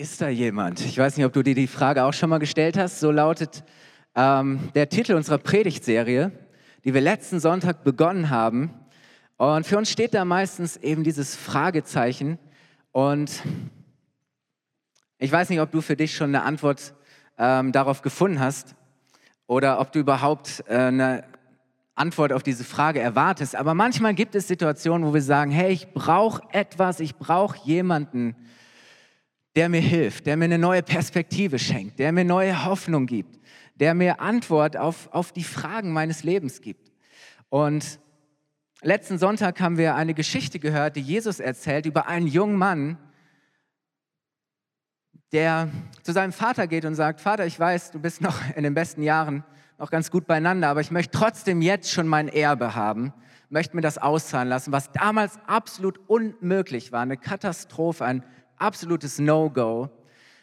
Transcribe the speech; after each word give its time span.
Ist 0.00 0.22
da 0.22 0.30
jemand? 0.30 0.80
Ich 0.80 0.96
weiß 0.96 1.18
nicht, 1.18 1.26
ob 1.26 1.34
du 1.34 1.42
dir 1.42 1.54
die 1.54 1.66
Frage 1.66 2.04
auch 2.04 2.14
schon 2.14 2.30
mal 2.30 2.38
gestellt 2.38 2.78
hast. 2.78 3.00
So 3.00 3.10
lautet 3.10 3.64
ähm, 4.14 4.70
der 4.74 4.88
Titel 4.88 5.12
unserer 5.12 5.36
Predigtserie, 5.36 6.32
die 6.86 6.94
wir 6.94 7.02
letzten 7.02 7.38
Sonntag 7.38 7.84
begonnen 7.84 8.30
haben. 8.30 8.70
Und 9.36 9.66
für 9.66 9.76
uns 9.76 9.90
steht 9.90 10.14
da 10.14 10.24
meistens 10.24 10.78
eben 10.78 11.04
dieses 11.04 11.36
Fragezeichen. 11.36 12.38
Und 12.92 13.42
ich 15.18 15.30
weiß 15.30 15.50
nicht, 15.50 15.60
ob 15.60 15.70
du 15.70 15.82
für 15.82 15.96
dich 15.96 16.16
schon 16.16 16.34
eine 16.34 16.44
Antwort 16.44 16.94
ähm, 17.36 17.70
darauf 17.70 18.00
gefunden 18.00 18.40
hast 18.40 18.76
oder 19.46 19.80
ob 19.80 19.92
du 19.92 19.98
überhaupt 19.98 20.64
äh, 20.66 20.76
eine 20.76 21.24
Antwort 21.94 22.32
auf 22.32 22.42
diese 22.42 22.64
Frage 22.64 23.00
erwartest. 23.00 23.54
Aber 23.54 23.74
manchmal 23.74 24.14
gibt 24.14 24.34
es 24.34 24.48
Situationen, 24.48 25.06
wo 25.06 25.12
wir 25.12 25.20
sagen, 25.20 25.50
hey, 25.50 25.70
ich 25.70 25.92
brauche 25.92 26.40
etwas, 26.52 27.00
ich 27.00 27.16
brauche 27.16 27.58
jemanden, 27.66 28.34
der 29.56 29.68
mir 29.68 29.80
hilft, 29.80 30.26
der 30.26 30.36
mir 30.36 30.44
eine 30.44 30.58
neue 30.58 30.82
Perspektive 30.82 31.58
schenkt, 31.58 31.98
der 31.98 32.12
mir 32.12 32.24
neue 32.24 32.64
Hoffnung 32.64 33.06
gibt, 33.06 33.40
der 33.74 33.94
mir 33.94 34.20
Antwort 34.20 34.76
auf, 34.76 35.08
auf 35.12 35.32
die 35.32 35.44
Fragen 35.44 35.92
meines 35.92 36.22
Lebens 36.22 36.60
gibt. 36.60 36.92
Und 37.48 37.98
letzten 38.82 39.18
Sonntag 39.18 39.60
haben 39.60 39.76
wir 39.76 39.96
eine 39.96 40.14
Geschichte 40.14 40.58
gehört, 40.58 40.96
die 40.96 41.00
Jesus 41.00 41.40
erzählt 41.40 41.86
über 41.86 42.06
einen 42.06 42.26
jungen 42.26 42.56
Mann, 42.56 42.98
der 45.32 45.68
zu 46.02 46.12
seinem 46.12 46.32
Vater 46.32 46.66
geht 46.66 46.84
und 46.84 46.94
sagt, 46.94 47.20
Vater, 47.20 47.46
ich 47.46 47.58
weiß, 47.58 47.92
du 47.92 48.00
bist 48.00 48.20
noch 48.20 48.38
in 48.56 48.62
den 48.62 48.74
besten 48.74 49.02
Jahren 49.02 49.44
noch 49.78 49.90
ganz 49.90 50.10
gut 50.10 50.26
beieinander, 50.26 50.68
aber 50.68 50.80
ich 50.80 50.90
möchte 50.90 51.16
trotzdem 51.16 51.62
jetzt 51.62 51.90
schon 51.90 52.06
mein 52.06 52.28
Erbe 52.28 52.74
haben, 52.74 53.12
möchte 53.48 53.74
mir 53.74 53.82
das 53.82 53.98
auszahlen 53.98 54.48
lassen, 54.48 54.72
was 54.72 54.92
damals 54.92 55.38
absolut 55.46 55.98
unmöglich 56.08 56.92
war, 56.92 57.00
eine 57.00 57.16
Katastrophe, 57.16 58.04
ein 58.04 58.24
absolutes 58.60 59.18
No-Go. 59.18 59.90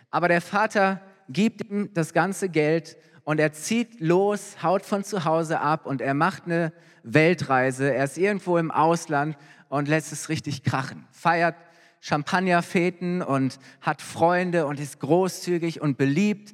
Aber 0.10 0.28
der 0.28 0.42
Vater 0.42 1.02
gibt 1.30 1.70
ihm 1.70 1.90
das 1.94 2.14
ganze 2.14 2.50
Geld 2.50 2.98
und 3.24 3.40
er 3.40 3.52
zieht 3.52 4.00
los, 4.00 4.64
haut 4.64 4.86
von 4.86 5.04
zu 5.04 5.26
Hause 5.26 5.60
ab 5.60 5.86
und 5.86 6.02
er 6.02 6.14
macht 6.14 6.46
eine 6.46 6.72
Weltreise. 7.04 7.94
Er 7.94 8.06
ist 8.06 8.18
irgendwo 8.18 8.58
im 8.58 8.72
Ausland 8.72 9.38
und 9.70 9.88
lässt 9.88 10.12
es 10.14 10.30
richtig 10.30 10.64
krachen. 10.64 11.06
Feiert 11.12 11.56
Champagnerfeten 12.00 13.22
und 13.22 13.60
hat 13.82 14.02
Freunde 14.02 14.66
und 14.66 14.80
ist 14.80 15.00
großzügig 15.00 15.82
und 15.82 15.98
beliebt. 15.98 16.54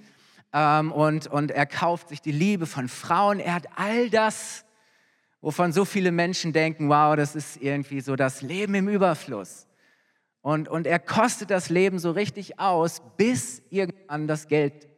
Ähm, 0.52 0.92
und, 0.92 1.28
und 1.28 1.52
er 1.52 1.66
kauft 1.66 2.10
sich 2.10 2.22
die 2.22 2.32
Liebe 2.32 2.66
von 2.66 2.88
Frauen. 2.88 3.40
Er 3.40 3.56
hat 3.56 3.68
all 3.76 4.10
das, 4.10 4.66
wovon 5.42 5.74
so 5.74 5.86
viele 5.86 6.12
Menschen 6.12 6.54
denken, 6.54 6.90
wow, 6.90 7.16
das 7.16 7.36
ist 7.36 7.58
irgendwie 7.58 8.02
so 8.02 8.16
das 8.16 8.42
Leben 8.42 8.74
im 8.76 8.88
Überfluss. 8.88 9.68
Und, 10.44 10.68
und 10.68 10.86
er 10.86 11.00
kostet 11.00 11.50
das 11.50 11.70
Leben 11.70 12.00
so 12.00 12.12
richtig 12.12 12.60
aus, 12.60 13.02
bis 13.16 13.64
irgendwann 13.70 14.28
das 14.28 14.50
Geld 14.50 14.90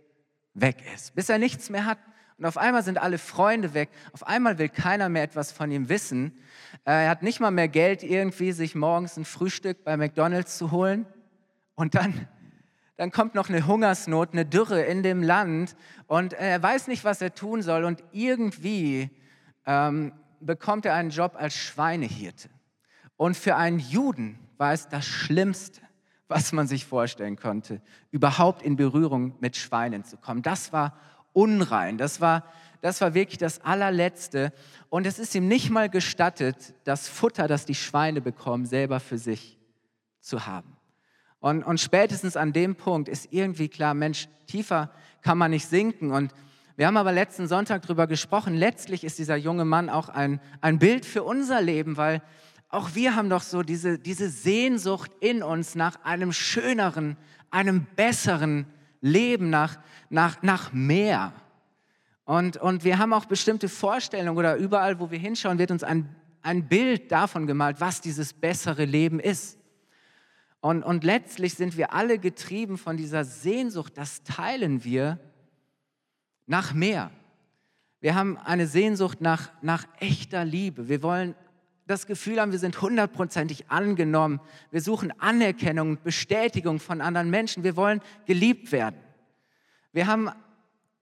weg 0.55 0.77
ist, 0.95 1.13
bis 1.13 1.29
er 1.29 1.38
nichts 1.38 1.69
mehr 1.69 1.85
hat. 1.85 1.99
Und 2.39 2.45
auf 2.45 2.57
einmal 2.57 2.83
sind 2.83 2.97
alle 2.97 3.19
Freunde 3.19 3.75
weg. 3.75 3.89
Auf 4.11 4.25
einmal 4.25 4.57
will 4.57 4.69
keiner 4.69 5.07
mehr 5.07 5.21
etwas 5.21 5.51
von 5.51 5.69
ihm 5.69 5.88
wissen. 5.88 6.35
Äh, 6.83 7.05
er 7.05 7.09
hat 7.11 7.21
nicht 7.21 7.39
mal 7.39 7.51
mehr 7.51 7.67
Geld, 7.67 8.01
irgendwie 8.01 8.53
sich 8.53 8.73
morgens 8.73 9.17
ein 9.17 9.23
Frühstück 9.23 9.83
bei 9.83 9.95
McDonald's 9.97 10.57
zu 10.57 10.71
holen. 10.71 11.05
Und 11.75 11.93
dann, 11.93 12.27
dann 12.97 13.11
kommt 13.11 13.35
noch 13.35 13.47
eine 13.47 13.67
Hungersnot, 13.67 14.33
eine 14.33 14.47
Dürre 14.47 14.81
in 14.81 15.03
dem 15.03 15.21
Land. 15.21 15.75
Und 16.07 16.33
er 16.33 16.61
weiß 16.61 16.88
nicht, 16.88 17.03
was 17.03 17.21
er 17.21 17.35
tun 17.35 17.61
soll. 17.61 17.83
Und 17.83 18.03
irgendwie 18.11 19.11
ähm, 19.67 20.11
bekommt 20.39 20.88
er 20.88 20.95
einen 20.95 21.11
Job 21.11 21.35
als 21.35 21.55
Schweinehirte. 21.55 22.49
Und 23.16 23.38
für 23.38 23.55
einen 23.55 23.77
Juden 23.77 24.39
war 24.58 24.73
es 24.73 24.88
das 24.88 25.06
Schlimmste, 25.06 25.81
was 26.28 26.52
man 26.52 26.67
sich 26.67 26.86
vorstellen 26.86 27.36
konnte, 27.36 27.81
überhaupt 28.11 28.62
in 28.62 28.75
Berührung 28.75 29.36
mit 29.39 29.56
Schweinen 29.56 30.03
zu 30.03 30.17
kommen. 30.17 30.42
Das 30.42 30.73
war 30.73 30.97
unrein, 31.34 31.97
das 31.97 32.22
war, 32.22 32.45
das 32.81 33.02
war 33.02 33.14
wirklich 33.14 33.38
das 33.38 33.62
allerletzte. 33.62 34.53
Und 34.89 35.06
es 35.06 35.20
ist 35.20 35.35
ihm 35.35 35.47
nicht 35.47 35.69
mal 35.69 35.90
gestattet, 35.90 36.74
das 36.84 37.07
Futter, 37.07 37.47
das 37.47 37.66
die 37.66 37.75
Schweine 37.75 38.22
bekommen, 38.22 38.66
selber 38.66 39.00
für 39.00 39.18
sich 39.18 39.59
zu 40.22 40.46
haben. 40.47 40.78
Und, 41.40 41.63
und 41.63 41.79
spätestens 41.79 42.38
an 42.38 42.53
dem 42.53 42.75
Punkt 42.75 43.08
ist 43.08 43.28
irgendwie 43.31 43.69
klar, 43.69 43.94
Mensch, 43.94 44.28
tiefer 44.47 44.91
kann 45.22 45.38
man 45.38 45.52
nicht 45.52 45.68
sinken. 45.68 46.12
Und 46.12 46.34
wir 46.75 46.88
haben 46.88 46.97
aber 46.97 47.12
letzten 47.12 47.47
Sonntag 47.47 47.84
darüber 47.84 48.08
gesprochen, 48.08 48.56
letztlich 48.56 49.03
ist 49.03 49.19
dieser 49.19 49.35
junge 49.35 49.66
Mann 49.66 49.90
auch 49.90 50.09
ein, 50.09 50.41
ein 50.62 50.79
Bild 50.79 51.06
für 51.06 51.24
unser 51.24 51.62
Leben, 51.62 51.97
weil 51.97 52.22
auch 52.70 52.96
wir 52.96 53.16
haben 53.16 53.30
doch 53.30 53.44
so 53.44 53.62
diese, 53.62 54.00
diese 54.00 54.30
Sehnsucht 54.30 55.12
in 55.20 55.44
uns 55.44 55.76
nach 55.76 56.03
einem 56.03 56.34
schöneren, 56.34 57.18
einem 57.52 57.86
besseren 57.96 58.66
Leben, 59.02 59.50
nach, 59.50 59.78
nach, 60.09 60.42
nach 60.42 60.74
mehr. 60.74 61.34
Und, 62.26 62.58
und 62.58 62.84
wir 62.84 62.98
haben 62.98 63.14
auch 63.14 63.26
bestimmte 63.26 63.70
Vorstellungen 63.70 64.38
oder 64.38 64.56
überall, 64.56 65.00
wo 65.00 65.12
wir 65.12 65.20
hinschauen, 65.20 65.59
wird 65.59 65.72
uns 65.72 65.84
ein, 65.84 66.14
ein 66.42 66.68
Bild 66.68 67.12
davon 67.12 67.46
gemalt, 67.46 67.80
was 67.80 68.02
dieses 68.02 68.34
bessere 68.34 68.86
Leben 68.86 69.20
ist. 69.20 69.59
Und, 70.59 70.82
und 70.82 71.03
letztlich 71.03 71.53
sind 71.53 71.78
wir 71.78 71.94
alle 71.94 72.18
getrieben 72.18 72.80
von 72.80 72.97
dieser 72.97 73.24
Sehnsucht, 73.24 73.94
das 73.96 74.24
teilen 74.24 74.84
wir 74.84 75.20
nach 76.47 76.74
mehr. 76.74 77.12
Wir 78.02 78.16
haben 78.16 78.38
eine 78.38 78.66
Sehnsucht 78.66 79.22
nach, 79.22 79.52
nach 79.62 79.86
echter 80.00 80.44
Liebe. 80.44 80.90
Wir 80.90 81.03
wollen 81.03 81.36
das 81.88 82.07
Gefühl 82.07 82.41
haben, 82.41 82.51
wir 82.51 82.59
sind 82.59 82.81
hundertprozentig 82.81 83.69
angenommen. 83.69 84.41
Wir 84.72 84.81
suchen 84.81 85.13
Anerkennung 85.19 85.91
und 85.91 86.03
Bestätigung 86.03 86.79
von 86.79 87.01
anderen 87.01 87.29
Menschen. 87.29 87.63
Wir 87.63 87.75
wollen 87.75 88.01
geliebt 88.25 88.72
werden. 88.72 89.00
Wir 89.91 90.07
haben 90.07 90.29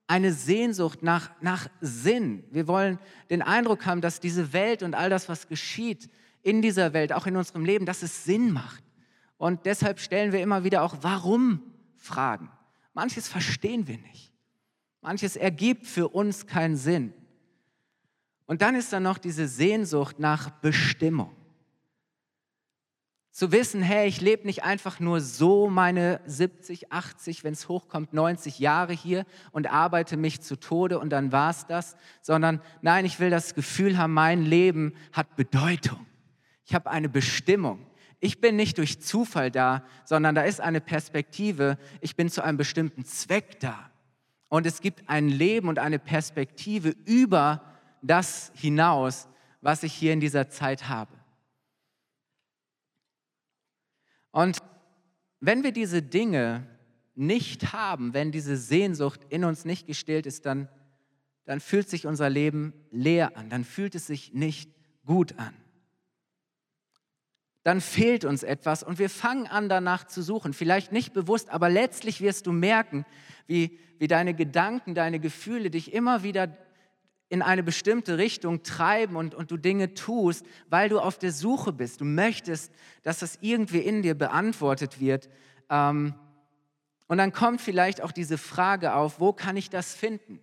eine 0.07 0.33
Sehnsucht 0.33 1.01
nach, 1.01 1.31
nach 1.41 1.67
Sinn. 1.79 2.43
Wir 2.51 2.67
wollen 2.67 2.99
den 3.29 3.41
Eindruck 3.41 3.85
haben, 3.85 4.01
dass 4.01 4.19
diese 4.19 4.51
Welt 4.53 4.83
und 4.83 4.93
all 4.93 5.09
das, 5.09 5.29
was 5.29 5.47
geschieht 5.47 6.09
in 6.41 6.61
dieser 6.61 6.93
Welt, 6.93 7.13
auch 7.13 7.25
in 7.25 7.37
unserem 7.37 7.63
Leben, 7.63 7.85
dass 7.85 8.03
es 8.03 8.25
Sinn 8.25 8.51
macht. 8.51 8.83
Und 9.37 9.65
deshalb 9.65 9.99
stellen 9.99 10.33
wir 10.33 10.41
immer 10.41 10.63
wieder 10.63 10.83
auch 10.83 10.97
Warum-Fragen. 11.01 12.51
Manches 12.93 13.27
verstehen 13.27 13.87
wir 13.87 13.97
nicht. 13.97 14.33
Manches 15.01 15.35
ergibt 15.35 15.87
für 15.87 16.09
uns 16.09 16.45
keinen 16.45 16.75
Sinn. 16.75 17.13
Und 18.45 18.61
dann 18.61 18.75
ist 18.75 18.91
da 18.91 18.99
noch 18.99 19.17
diese 19.17 19.47
Sehnsucht 19.47 20.19
nach 20.19 20.49
Bestimmung. 20.49 21.35
Zu 23.31 23.51
wissen, 23.51 23.81
hey, 23.81 24.07
ich 24.07 24.21
lebe 24.21 24.45
nicht 24.45 24.63
einfach 24.63 24.99
nur 24.99 25.19
so 25.19 25.67
meine 25.67 26.21
70, 26.27 26.91
80, 26.91 27.43
wenn 27.43 27.53
es 27.53 27.67
hochkommt, 27.67 28.13
90 28.13 28.59
Jahre 28.59 28.93
hier 28.93 29.25
und 29.51 29.71
arbeite 29.71 30.17
mich 30.17 30.41
zu 30.41 30.55
Tode 30.55 30.99
und 30.99 31.09
dann 31.09 31.31
war 31.31 31.49
es 31.49 31.65
das, 31.65 31.95
sondern 32.21 32.61
nein, 32.83 33.05
ich 33.05 33.19
will 33.19 33.31
das 33.31 33.55
Gefühl 33.55 33.97
haben, 33.97 34.13
mein 34.13 34.43
Leben 34.43 34.93
hat 35.13 35.35
Bedeutung. 35.35 36.05
Ich 36.63 36.75
habe 36.75 36.91
eine 36.91 37.09
Bestimmung. 37.09 37.87
Ich 38.19 38.39
bin 38.39 38.55
nicht 38.55 38.77
durch 38.77 39.01
Zufall 39.01 39.49
da, 39.49 39.83
sondern 40.05 40.35
da 40.35 40.43
ist 40.43 40.61
eine 40.61 40.79
Perspektive. 40.79 41.79
Ich 42.01 42.15
bin 42.15 42.29
zu 42.29 42.43
einem 42.43 42.57
bestimmten 42.57 43.03
Zweck 43.03 43.59
da. 43.59 43.89
Und 44.47 44.67
es 44.67 44.79
gibt 44.79 45.09
ein 45.09 45.27
Leben 45.27 45.69
und 45.69 45.79
eine 45.79 45.97
Perspektive 45.97 46.89
über 47.05 47.72
das 48.03 48.51
hinaus, 48.55 49.27
was 49.61 49.83
ich 49.83 49.93
hier 49.93 50.13
in 50.13 50.19
dieser 50.19 50.49
Zeit 50.49 50.89
habe. 50.89 51.11
Und 54.31 54.59
wenn 55.39 55.63
wir 55.63 55.71
diese 55.71 56.01
Dinge 56.01 56.67
nicht 57.15 57.73
haben, 57.73 58.13
wenn 58.13 58.31
diese 58.31 58.57
Sehnsucht 58.57 59.21
in 59.29 59.45
uns 59.45 59.65
nicht 59.65 59.87
gestillt 59.87 60.25
ist, 60.25 60.45
dann, 60.45 60.67
dann 61.45 61.59
fühlt 61.59 61.89
sich 61.89 62.07
unser 62.07 62.29
Leben 62.29 62.73
leer 62.91 63.37
an, 63.37 63.49
dann 63.49 63.63
fühlt 63.63 63.95
es 63.95 64.07
sich 64.07 64.33
nicht 64.33 64.71
gut 65.05 65.37
an. 65.37 65.53
Dann 67.63 67.79
fehlt 67.79 68.25
uns 68.25 68.43
etwas 68.43 68.83
und 68.83 68.99
wir 68.99 69.09
fangen 69.09 69.47
an 69.47 69.69
danach 69.69 70.05
zu 70.05 70.21
suchen. 70.21 70.53
Vielleicht 70.53 70.91
nicht 70.91 71.13
bewusst, 71.13 71.49
aber 71.49 71.69
letztlich 71.69 72.19
wirst 72.19 72.45
du 72.47 72.51
merken, 72.51 73.05
wie, 73.47 73.79
wie 73.99 74.07
deine 74.07 74.33
Gedanken, 74.33 74.95
deine 74.95 75.19
Gefühle 75.19 75.69
dich 75.69 75.93
immer 75.93 76.23
wieder 76.23 76.57
in 77.33 77.41
eine 77.41 77.63
bestimmte 77.63 78.19
Richtung 78.19 78.61
treiben 78.61 79.15
und, 79.15 79.33
und 79.33 79.49
du 79.49 79.57
Dinge 79.57 79.95
tust, 79.95 80.45
weil 80.69 80.87
du 80.87 80.99
auf 80.99 81.17
der 81.17 81.31
Suche 81.31 81.73
bist. 81.73 81.99
Du 81.99 82.05
möchtest, 82.05 82.71
dass 83.01 83.17
das 83.17 83.39
irgendwie 83.41 83.79
in 83.79 84.03
dir 84.03 84.13
beantwortet 84.13 84.99
wird. 84.99 85.29
Ähm, 85.67 86.13
und 87.07 87.17
dann 87.17 87.33
kommt 87.33 87.59
vielleicht 87.59 88.01
auch 88.01 88.11
diese 88.11 88.37
Frage 88.37 88.93
auf, 88.93 89.19
wo 89.19 89.33
kann 89.33 89.57
ich 89.57 89.71
das 89.71 89.95
finden? 89.95 90.39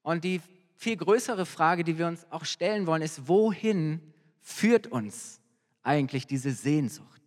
Und 0.00 0.24
die 0.24 0.40
viel 0.76 0.96
größere 0.96 1.44
Frage, 1.44 1.84
die 1.84 1.98
wir 1.98 2.06
uns 2.06 2.26
auch 2.30 2.46
stellen 2.46 2.86
wollen, 2.86 3.02
ist, 3.02 3.28
wohin 3.28 4.00
führt 4.40 4.86
uns 4.86 5.42
eigentlich 5.82 6.26
diese 6.26 6.52
Sehnsucht? 6.52 7.20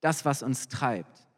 Das, 0.00 0.24
was 0.24 0.42
uns 0.42 0.66
treibt. 0.66 1.28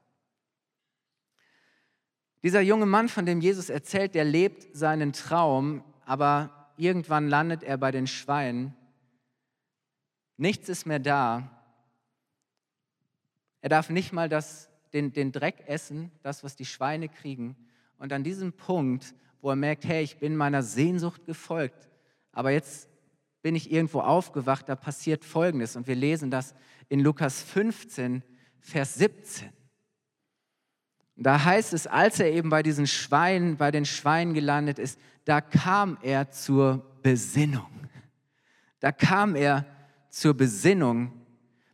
Dieser 2.42 2.62
junge 2.62 2.86
Mann, 2.86 3.10
von 3.10 3.26
dem 3.26 3.42
Jesus 3.42 3.68
erzählt, 3.68 4.14
der 4.14 4.24
lebt 4.24 4.74
seinen 4.74 5.12
Traum 5.12 5.84
aber 6.06 6.72
irgendwann 6.76 7.28
landet 7.28 7.62
er 7.62 7.76
bei 7.76 7.90
den 7.90 8.06
Schweinen. 8.06 8.74
Nichts 10.36 10.68
ist 10.68 10.86
mehr 10.86 10.98
da. 10.98 11.50
Er 13.60 13.68
darf 13.68 13.90
nicht 13.90 14.12
mal 14.12 14.28
das, 14.28 14.68
den, 14.92 15.12
den 15.12 15.32
Dreck 15.32 15.64
essen, 15.66 16.10
das, 16.22 16.44
was 16.44 16.56
die 16.56 16.66
Schweine 16.66 17.08
kriegen. 17.08 17.56
Und 17.98 18.12
an 18.12 18.24
diesem 18.24 18.52
Punkt, 18.52 19.14
wo 19.40 19.50
er 19.50 19.56
merkt, 19.56 19.84
hey, 19.84 20.02
ich 20.02 20.18
bin 20.18 20.36
meiner 20.36 20.62
Sehnsucht 20.62 21.24
gefolgt, 21.26 21.88
aber 22.32 22.50
jetzt 22.50 22.88
bin 23.42 23.54
ich 23.54 23.70
irgendwo 23.70 24.00
aufgewacht, 24.00 24.68
da 24.68 24.74
passiert 24.74 25.24
Folgendes. 25.24 25.76
Und 25.76 25.86
wir 25.86 25.94
lesen 25.94 26.30
das 26.30 26.54
in 26.88 27.00
Lukas 27.00 27.42
15, 27.42 28.22
Vers 28.58 28.94
17. 28.94 29.52
Da 31.16 31.44
heißt 31.44 31.72
es, 31.72 31.86
als 31.86 32.18
er 32.18 32.32
eben 32.32 32.50
bei 32.50 32.62
diesen 32.62 32.86
Schweinen, 32.86 33.56
bei 33.56 33.70
den 33.70 33.84
Schweinen 33.84 34.34
gelandet 34.34 34.78
ist, 34.78 34.98
da 35.24 35.40
kam 35.40 35.96
er 36.02 36.30
zur 36.30 36.84
Besinnung. 37.02 37.70
Da 38.80 38.92
kam 38.92 39.36
er 39.36 39.64
zur 40.10 40.34
Besinnung. 40.34 41.12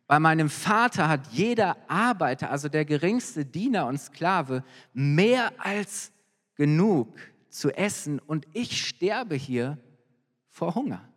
Bei 0.06 0.19
meinem 0.19 0.50
Vater 0.50 1.08
hat 1.08 1.28
jeder 1.28 1.76
Arbeiter, 1.88 2.50
also 2.50 2.69
der 2.69 2.84
geringste 2.84 3.44
Diener 3.44 3.87
und 3.87 3.98
Sklave, 3.98 4.64
mehr 4.92 5.52
als 5.58 6.12
genug 6.54 7.19
zu 7.48 7.70
essen 7.70 8.19
und 8.19 8.46
ich 8.52 8.87
sterbe 8.87 9.34
hier 9.34 9.78
vor 10.48 10.75
Hunger. 10.75 11.08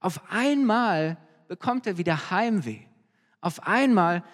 Auf 0.00 0.20
einmal 0.30 1.16
bekommt 1.48 1.86
er 1.86 1.98
wieder 1.98 2.30
Heimweh. 2.30 2.80
Auf 3.40 3.66
einmal 3.66 4.24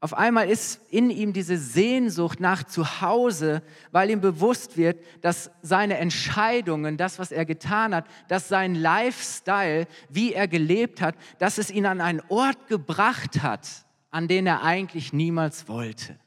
auf 0.00 0.14
einmal 0.14 0.48
ist 0.48 0.80
in 0.90 1.10
ihm 1.10 1.32
diese 1.32 1.56
Sehnsucht 1.56 2.40
nach 2.40 2.64
Zuhause, 2.64 3.62
weil 3.90 4.10
ihm 4.10 4.20
bewusst 4.20 4.76
wird, 4.76 5.00
dass 5.20 5.50
seine 5.62 5.98
Entscheidungen, 5.98 6.96
das, 6.96 7.18
was 7.18 7.30
er 7.30 7.44
getan 7.44 7.94
hat, 7.94 8.06
dass 8.28 8.48
sein 8.48 8.74
Lifestyle, 8.74 9.86
wie 10.08 10.32
er 10.32 10.48
gelebt 10.48 11.00
hat, 11.00 11.14
dass 11.38 11.58
es 11.58 11.70
ihn 11.70 11.86
an 11.86 12.00
einen 12.00 12.22
Ort 12.28 12.68
gebracht 12.68 13.42
hat, 13.42 13.68
an 14.10 14.28
den 14.28 14.46
er 14.46 14.62
eigentlich 14.62 15.12
niemals 15.12 15.68
wollte. 15.68 16.18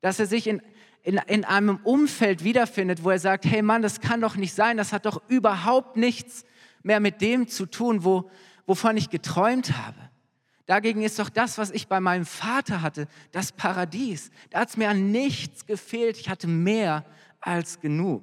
Dass 0.00 0.18
er 0.18 0.26
sich 0.26 0.46
in, 0.48 0.60
in, 1.02 1.18
in 1.26 1.44
einem 1.44 1.78
Umfeld 1.84 2.44
wiederfindet, 2.44 3.04
wo 3.04 3.10
er 3.10 3.18
sagt, 3.20 3.44
hey 3.44 3.62
Mann, 3.62 3.82
das 3.82 4.00
kann 4.00 4.20
doch 4.20 4.36
nicht 4.36 4.54
sein, 4.54 4.76
das 4.76 4.92
hat 4.92 5.06
doch 5.06 5.22
überhaupt 5.28 5.96
nichts 5.96 6.44
mehr 6.82 7.00
mit 7.00 7.20
dem 7.20 7.48
zu 7.48 7.66
tun, 7.66 8.04
wo, 8.04 8.30
wovon 8.66 8.96
ich 8.96 9.08
geträumt 9.08 9.78
habe. 9.78 10.11
Dagegen 10.66 11.02
ist 11.02 11.18
doch 11.18 11.28
das, 11.28 11.58
was 11.58 11.70
ich 11.70 11.88
bei 11.88 12.00
meinem 12.00 12.24
Vater 12.24 12.82
hatte, 12.82 13.08
das 13.32 13.52
Paradies. 13.52 14.30
Da 14.50 14.60
hat 14.60 14.68
es 14.68 14.76
mir 14.76 14.88
an 14.88 15.10
nichts 15.10 15.66
gefehlt. 15.66 16.18
Ich 16.18 16.28
hatte 16.28 16.46
mehr 16.46 17.04
als 17.40 17.80
genug. 17.80 18.22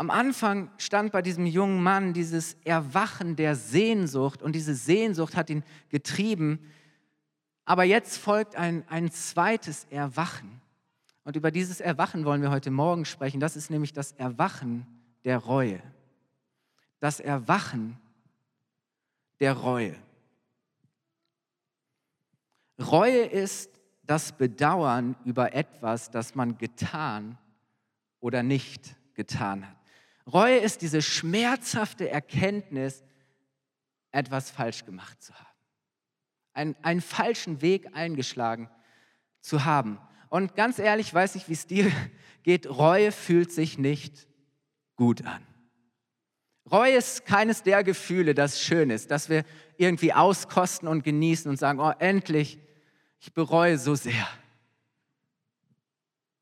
Am 0.00 0.08
Anfang 0.08 0.70
stand 0.78 1.12
bei 1.12 1.20
diesem 1.20 1.44
jungen 1.44 1.82
Mann 1.82 2.14
dieses 2.14 2.54
Erwachen 2.64 3.36
der 3.36 3.54
Sehnsucht 3.54 4.40
und 4.42 4.54
diese 4.54 4.74
Sehnsucht 4.74 5.36
hat 5.36 5.50
ihn 5.50 5.62
getrieben. 5.90 6.58
Aber 7.66 7.84
jetzt 7.84 8.16
folgt 8.16 8.56
ein, 8.56 8.88
ein 8.88 9.10
zweites 9.10 9.84
Erwachen. 9.90 10.59
Und 11.30 11.36
über 11.36 11.52
dieses 11.52 11.80
Erwachen 11.80 12.24
wollen 12.24 12.42
wir 12.42 12.50
heute 12.50 12.72
Morgen 12.72 13.04
sprechen. 13.04 13.38
Das 13.38 13.54
ist 13.54 13.70
nämlich 13.70 13.92
das 13.92 14.10
Erwachen 14.10 14.84
der 15.22 15.38
Reue. 15.38 15.80
Das 16.98 17.20
Erwachen 17.20 18.00
der 19.38 19.52
Reue. 19.52 19.94
Reue 22.80 23.20
ist 23.26 23.70
das 24.02 24.32
Bedauern 24.32 25.14
über 25.24 25.54
etwas, 25.54 26.10
das 26.10 26.34
man 26.34 26.58
getan 26.58 27.38
oder 28.18 28.42
nicht 28.42 28.96
getan 29.14 29.68
hat. 29.68 29.76
Reue 30.26 30.58
ist 30.58 30.82
diese 30.82 31.00
schmerzhafte 31.00 32.10
Erkenntnis, 32.10 33.04
etwas 34.10 34.50
falsch 34.50 34.84
gemacht 34.84 35.22
zu 35.22 35.32
haben. 35.32 35.46
Einen, 36.54 36.76
einen 36.82 37.00
falschen 37.00 37.62
Weg 37.62 37.94
eingeschlagen 37.94 38.68
zu 39.40 39.64
haben. 39.64 40.00
Und 40.30 40.54
ganz 40.54 40.78
ehrlich, 40.78 41.08
ich 41.08 41.14
weiß 41.14 41.34
nicht, 41.34 41.48
wie 41.48 41.52
es 41.52 41.66
dir 41.66 41.92
geht, 42.42 42.66
Reue 42.66 43.12
fühlt 43.12 43.52
sich 43.52 43.76
nicht 43.76 44.26
gut 44.96 45.26
an. 45.26 45.42
Reue 46.70 46.96
ist 46.96 47.26
keines 47.26 47.62
der 47.64 47.82
Gefühle, 47.82 48.34
das 48.34 48.62
schön 48.62 48.90
ist, 48.90 49.10
dass 49.10 49.28
wir 49.28 49.44
irgendwie 49.76 50.12
auskosten 50.12 50.88
und 50.88 51.02
genießen 51.02 51.50
und 51.50 51.56
sagen, 51.56 51.80
oh, 51.80 51.92
endlich, 51.98 52.58
ich 53.18 53.34
bereue 53.34 53.76
so 53.76 53.96
sehr. 53.96 54.26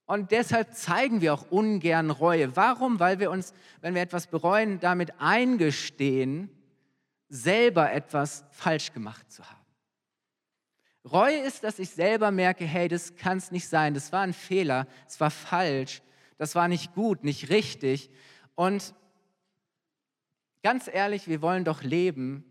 Und 0.05 0.31
deshalb 0.32 0.75
zeigen 0.75 1.20
wir 1.20 1.34
auch 1.34 1.50
ungern 1.50 2.11
Reue. 2.11 2.56
Warum? 2.56 3.00
Weil 3.00 3.20
wir 3.20 3.31
uns, 3.31 3.55
wenn 3.81 3.94
wir 3.94 4.02
etwas 4.02 4.26
bereuen, 4.26 4.81
damit 4.81 5.12
eingestehen, 5.19 6.50
selber 7.29 7.93
etwas 7.93 8.44
falsch 8.50 8.93
gemacht 8.93 9.31
zu 9.31 9.44
haben. 9.44 9.57
Reue 11.04 11.38
ist, 11.38 11.64
dass 11.64 11.78
ich 11.78 11.90
selber 11.90 12.30
merke, 12.30 12.64
hey, 12.64 12.88
das 12.88 13.16
kann 13.16 13.38
es 13.38 13.50
nicht 13.50 13.68
sein, 13.68 13.94
das 13.94 14.12
war 14.12 14.20
ein 14.20 14.32
Fehler, 14.32 14.86
es 15.06 15.20
war 15.20 15.30
falsch, 15.30 16.02
das 16.36 16.54
war 16.54 16.68
nicht 16.68 16.94
gut, 16.94 17.24
nicht 17.24 17.50
richtig. 17.50 18.10
Und 18.54 18.94
ganz 20.62 20.88
ehrlich, 20.92 21.28
wir 21.28 21.40
wollen 21.40 21.64
doch 21.64 21.82
leben, 21.82 22.44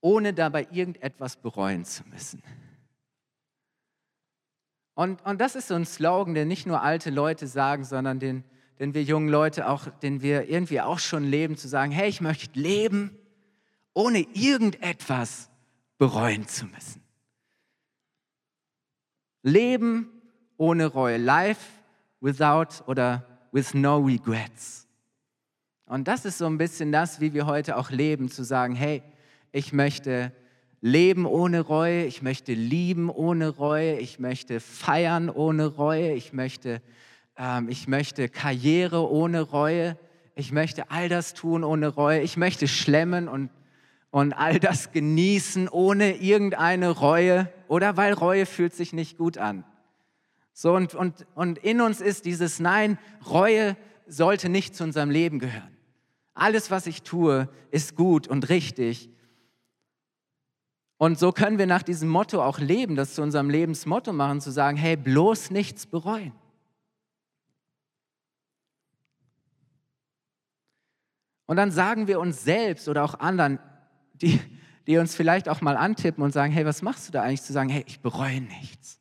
ohne 0.00 0.34
dabei 0.34 0.66
irgendetwas 0.70 1.36
bereuen 1.36 1.84
zu 1.84 2.02
müssen. 2.08 2.42
Und, 4.94 5.24
und 5.24 5.40
das 5.40 5.54
ist 5.54 5.68
so 5.68 5.74
ein 5.74 5.86
Slogan, 5.86 6.34
den 6.34 6.48
nicht 6.48 6.66
nur 6.66 6.82
alte 6.82 7.10
Leute 7.10 7.46
sagen, 7.46 7.84
sondern 7.84 8.18
den, 8.18 8.44
den 8.78 8.94
wir 8.94 9.02
jungen 9.02 9.28
Leute 9.28 9.68
auch, 9.68 9.86
den 10.00 10.22
wir 10.22 10.48
irgendwie 10.48 10.80
auch 10.80 10.98
schon 10.98 11.24
leben, 11.24 11.56
zu 11.56 11.68
sagen, 11.68 11.92
hey, 11.92 12.08
ich 12.08 12.20
möchte 12.20 12.58
leben, 12.58 13.16
ohne 13.94 14.26
irgendetwas 14.34 15.50
bereuen 15.98 16.46
zu 16.46 16.66
müssen. 16.66 17.01
Leben 19.42 20.08
ohne 20.56 20.86
Reue. 20.86 21.16
Life 21.18 21.60
without 22.20 22.82
oder 22.86 23.26
with 23.52 23.74
no 23.74 23.98
regrets. 23.98 24.86
Und 25.86 26.08
das 26.08 26.24
ist 26.24 26.38
so 26.38 26.46
ein 26.46 26.58
bisschen 26.58 26.92
das, 26.92 27.20
wie 27.20 27.34
wir 27.34 27.46
heute 27.46 27.76
auch 27.76 27.90
leben, 27.90 28.30
zu 28.30 28.44
sagen, 28.44 28.74
hey, 28.74 29.02
ich 29.50 29.72
möchte 29.72 30.32
leben 30.80 31.26
ohne 31.26 31.60
Reue, 31.60 32.04
ich 32.04 32.22
möchte 32.22 32.54
lieben 32.54 33.10
ohne 33.10 33.48
Reue, 33.48 33.98
ich 33.98 34.18
möchte 34.18 34.60
feiern 34.60 35.28
ohne 35.28 35.66
Reue, 35.66 36.12
ich 36.12 36.32
möchte, 36.32 36.80
ähm, 37.36 37.68
ich 37.68 37.88
möchte 37.88 38.28
Karriere 38.28 39.08
ohne 39.10 39.42
Reue, 39.42 39.96
ich 40.34 40.50
möchte 40.50 40.90
all 40.90 41.08
das 41.08 41.34
tun 41.34 41.62
ohne 41.62 41.88
Reue, 41.88 42.22
ich 42.22 42.36
möchte 42.36 42.66
schlemmen 42.68 43.28
und 43.28 43.50
und 44.12 44.34
all 44.34 44.60
das 44.60 44.92
genießen 44.92 45.68
ohne 45.68 46.16
irgendeine 46.18 46.90
Reue 46.90 47.50
oder 47.66 47.96
weil 47.96 48.12
Reue 48.12 48.44
fühlt 48.44 48.74
sich 48.74 48.92
nicht 48.92 49.16
gut 49.16 49.38
an. 49.38 49.64
So 50.52 50.74
und, 50.74 50.94
und, 50.94 51.26
und 51.34 51.58
in 51.58 51.80
uns 51.80 52.02
ist 52.02 52.26
dieses 52.26 52.60
Nein, 52.60 52.98
Reue 53.26 53.74
sollte 54.06 54.50
nicht 54.50 54.76
zu 54.76 54.84
unserem 54.84 55.10
Leben 55.10 55.38
gehören. 55.38 55.74
Alles, 56.34 56.70
was 56.70 56.86
ich 56.86 57.02
tue, 57.02 57.48
ist 57.70 57.96
gut 57.96 58.28
und 58.28 58.50
richtig. 58.50 59.08
Und 60.98 61.18
so 61.18 61.32
können 61.32 61.56
wir 61.56 61.66
nach 61.66 61.82
diesem 61.82 62.10
Motto 62.10 62.44
auch 62.44 62.58
leben, 62.58 62.96
das 62.96 63.14
zu 63.14 63.22
unserem 63.22 63.48
Lebensmotto 63.48 64.12
machen, 64.12 64.42
zu 64.42 64.50
sagen, 64.50 64.76
hey, 64.76 64.96
bloß 64.96 65.50
nichts 65.50 65.86
bereuen. 65.86 66.32
Und 71.46 71.56
dann 71.56 71.70
sagen 71.70 72.08
wir 72.08 72.20
uns 72.20 72.44
selbst 72.44 72.88
oder 72.88 73.04
auch 73.04 73.14
anderen, 73.18 73.58
die, 74.22 74.40
die 74.86 74.98
uns 74.98 75.14
vielleicht 75.14 75.48
auch 75.48 75.60
mal 75.60 75.76
antippen 75.76 76.22
und 76.22 76.32
sagen, 76.32 76.52
hey, 76.52 76.64
was 76.64 76.82
machst 76.82 77.08
du 77.08 77.12
da 77.12 77.22
eigentlich? 77.22 77.42
Zu 77.42 77.52
sagen, 77.52 77.68
hey, 77.68 77.84
ich 77.86 78.00
bereue 78.00 78.40
nichts. 78.40 79.00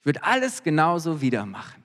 Ich 0.00 0.06
würde 0.06 0.22
alles 0.22 0.62
genauso 0.62 1.20
wieder 1.20 1.46
machen. 1.46 1.82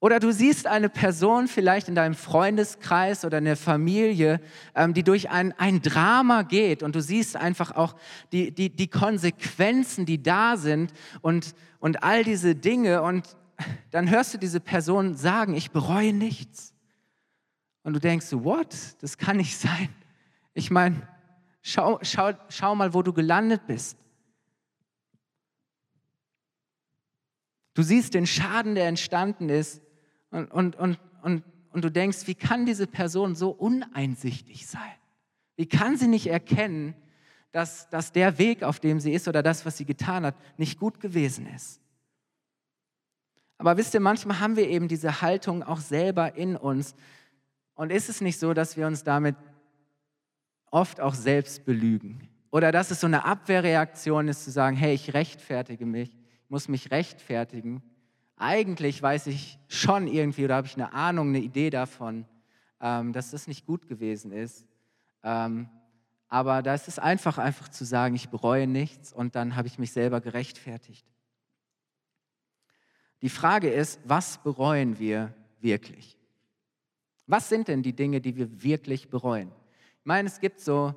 Oder 0.00 0.20
du 0.20 0.32
siehst 0.32 0.66
eine 0.66 0.90
Person 0.90 1.48
vielleicht 1.48 1.88
in 1.88 1.94
deinem 1.94 2.14
Freundeskreis 2.14 3.24
oder 3.24 3.38
in 3.38 3.46
der 3.46 3.56
Familie, 3.56 4.38
ähm, 4.74 4.92
die 4.92 5.02
durch 5.02 5.30
ein, 5.30 5.52
ein 5.52 5.80
Drama 5.80 6.42
geht 6.42 6.82
und 6.82 6.94
du 6.94 7.00
siehst 7.00 7.36
einfach 7.36 7.74
auch 7.74 7.96
die, 8.30 8.50
die, 8.50 8.68
die 8.68 8.88
Konsequenzen, 8.88 10.04
die 10.04 10.22
da 10.22 10.58
sind 10.58 10.92
und, 11.22 11.54
und 11.78 12.02
all 12.02 12.22
diese 12.22 12.54
Dinge 12.54 13.00
und 13.00 13.34
dann 13.92 14.10
hörst 14.10 14.34
du 14.34 14.38
diese 14.38 14.60
Person 14.60 15.14
sagen, 15.14 15.54
ich 15.54 15.70
bereue 15.70 16.12
nichts. 16.12 16.74
Und 17.82 17.94
du 17.94 18.00
denkst, 18.00 18.26
what? 18.32 18.76
Das 19.00 19.16
kann 19.16 19.38
nicht 19.38 19.56
sein. 19.56 19.88
Ich 20.52 20.70
meine, 20.70 21.08
Schau, 21.66 21.98
schau, 22.02 22.32
schau 22.50 22.74
mal, 22.74 22.92
wo 22.92 23.00
du 23.00 23.14
gelandet 23.14 23.66
bist. 23.66 23.96
Du 27.72 27.82
siehst 27.82 28.12
den 28.12 28.26
Schaden, 28.26 28.74
der 28.74 28.86
entstanden 28.86 29.48
ist 29.48 29.80
und, 30.30 30.50
und, 30.52 30.76
und, 30.76 30.98
und, 31.22 31.42
und 31.70 31.82
du 31.82 31.90
denkst, 31.90 32.26
wie 32.26 32.34
kann 32.34 32.66
diese 32.66 32.86
Person 32.86 33.34
so 33.34 33.48
uneinsichtig 33.48 34.66
sein? 34.66 34.92
Wie 35.56 35.66
kann 35.66 35.96
sie 35.96 36.06
nicht 36.06 36.26
erkennen, 36.26 36.94
dass, 37.50 37.88
dass 37.88 38.12
der 38.12 38.36
Weg, 38.36 38.62
auf 38.62 38.78
dem 38.78 39.00
sie 39.00 39.14
ist 39.14 39.26
oder 39.26 39.42
das, 39.42 39.64
was 39.64 39.78
sie 39.78 39.86
getan 39.86 40.26
hat, 40.26 40.36
nicht 40.58 40.78
gut 40.78 41.00
gewesen 41.00 41.46
ist? 41.46 41.80
Aber 43.56 43.78
wisst 43.78 43.94
ihr, 43.94 44.00
manchmal 44.00 44.38
haben 44.38 44.56
wir 44.56 44.68
eben 44.68 44.86
diese 44.86 45.22
Haltung 45.22 45.62
auch 45.62 45.80
selber 45.80 46.36
in 46.36 46.56
uns, 46.56 46.94
Und 47.74 47.90
ist 47.90 48.10
es 48.10 48.20
nicht 48.20 48.38
so, 48.38 48.52
dass 48.52 48.76
wir 48.76 48.86
uns 48.86 49.02
damit 49.02 49.36
oft 50.74 51.00
auch 51.00 51.14
selbst 51.14 51.64
belügen? 51.64 52.28
Oder 52.50 52.72
dass 52.72 52.90
es 52.90 53.00
so 53.00 53.06
eine 53.06 53.24
Abwehrreaktion 53.24 54.28
ist, 54.28 54.44
zu 54.44 54.50
sagen, 54.50 54.76
hey, 54.76 54.94
ich 54.94 55.14
rechtfertige 55.14 55.86
mich, 55.86 56.10
ich 56.10 56.50
muss 56.50 56.68
mich 56.68 56.90
rechtfertigen. 56.90 57.82
Eigentlich 58.36 59.00
weiß 59.00 59.28
ich 59.28 59.58
schon 59.68 60.08
irgendwie 60.08 60.44
oder 60.44 60.56
habe 60.56 60.66
ich 60.66 60.74
eine 60.74 60.92
Ahnung, 60.92 61.28
eine 61.28 61.38
Idee 61.38 61.70
davon, 61.70 62.26
ähm, 62.80 63.12
dass 63.12 63.30
das 63.30 63.46
nicht 63.46 63.66
gut 63.66 63.86
gewesen 63.86 64.32
ist. 64.32 64.66
Ähm, 65.22 65.68
aber 66.28 66.62
da 66.62 66.74
ist 66.74 66.88
es 66.88 66.98
einfach, 66.98 67.38
einfach 67.38 67.68
zu 67.68 67.84
sagen, 67.84 68.16
ich 68.16 68.28
bereue 68.28 68.66
nichts 68.66 69.12
und 69.12 69.36
dann 69.36 69.54
habe 69.54 69.68
ich 69.68 69.78
mich 69.78 69.92
selber 69.92 70.20
gerechtfertigt. 70.20 71.06
Die 73.22 73.28
Frage 73.28 73.70
ist, 73.70 74.00
was 74.04 74.38
bereuen 74.38 74.98
wir 74.98 75.32
wirklich? 75.60 76.18
Was 77.26 77.48
sind 77.48 77.68
denn 77.68 77.82
die 77.82 77.94
Dinge, 77.94 78.20
die 78.20 78.36
wir 78.36 78.62
wirklich 78.62 79.08
bereuen? 79.08 79.52
Ich 80.04 80.06
meine, 80.06 80.28
es 80.28 80.38
gibt 80.38 80.60
so, 80.60 80.94